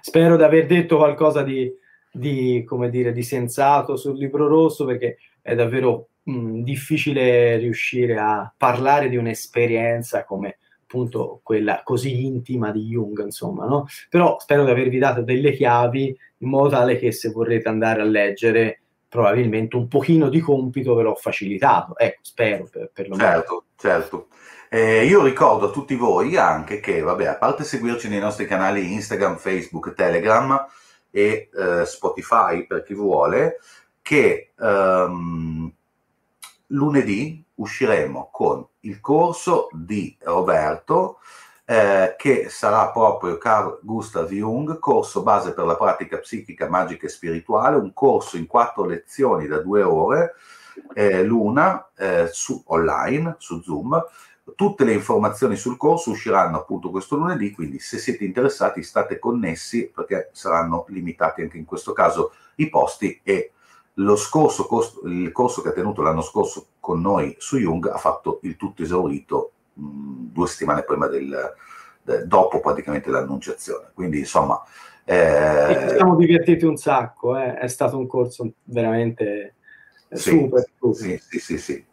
[0.00, 1.70] Spero di aver detto qualcosa di,
[2.10, 8.52] di, come dire, di sensato sul libro rosso perché è davvero mh, difficile riuscire a
[8.56, 13.86] parlare di un'esperienza come appunto quella così intima di Jung, insomma, no?
[14.08, 18.04] Però spero di avervi dato delle chiavi in modo tale che se vorrete andare a
[18.04, 18.83] leggere
[19.14, 23.16] probabilmente un pochino di compito ve l'ho facilitato, ecco, spero per, per lo.
[23.16, 24.26] Certo, certo.
[24.68, 28.92] Eh, io ricordo a tutti voi anche che, vabbè, a parte seguirci nei nostri canali
[28.92, 30.66] Instagram, Facebook, Telegram
[31.12, 33.60] e eh, Spotify per chi vuole,
[34.02, 35.72] che um,
[36.66, 41.20] lunedì usciremo con il corso di Roberto
[41.66, 47.10] eh, che sarà proprio Carl Gustav Jung, corso base per la pratica psichica, magica e
[47.10, 50.34] spirituale, un corso in quattro lezioni da due ore,
[50.92, 54.02] eh, l'una eh, su, online, su Zoom.
[54.54, 59.90] Tutte le informazioni sul corso usciranno appunto questo lunedì, quindi se siete interessati state connessi
[59.94, 63.52] perché saranno limitati anche in questo caso i posti e
[63.98, 67.96] lo scorso corso, il corso che ha tenuto l'anno scorso con noi su Jung ha
[67.96, 71.54] fatto il tutto esaurito due settimane prima del,
[72.02, 73.90] de, dopo praticamente l'annunciazione.
[73.94, 74.62] Quindi insomma...
[75.06, 77.58] Eh, ci siamo divertiti un sacco, eh?
[77.58, 79.56] è stato un corso veramente
[80.10, 80.96] sì, super, super.
[80.96, 81.84] Sì, sì, sì, sì.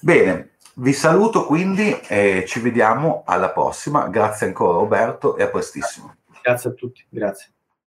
[0.00, 4.08] Bene, vi saluto quindi e ci vediamo alla prossima.
[4.08, 6.16] Grazie ancora Roberto e a prestissimo.
[6.42, 7.53] Grazie a tutti, grazie.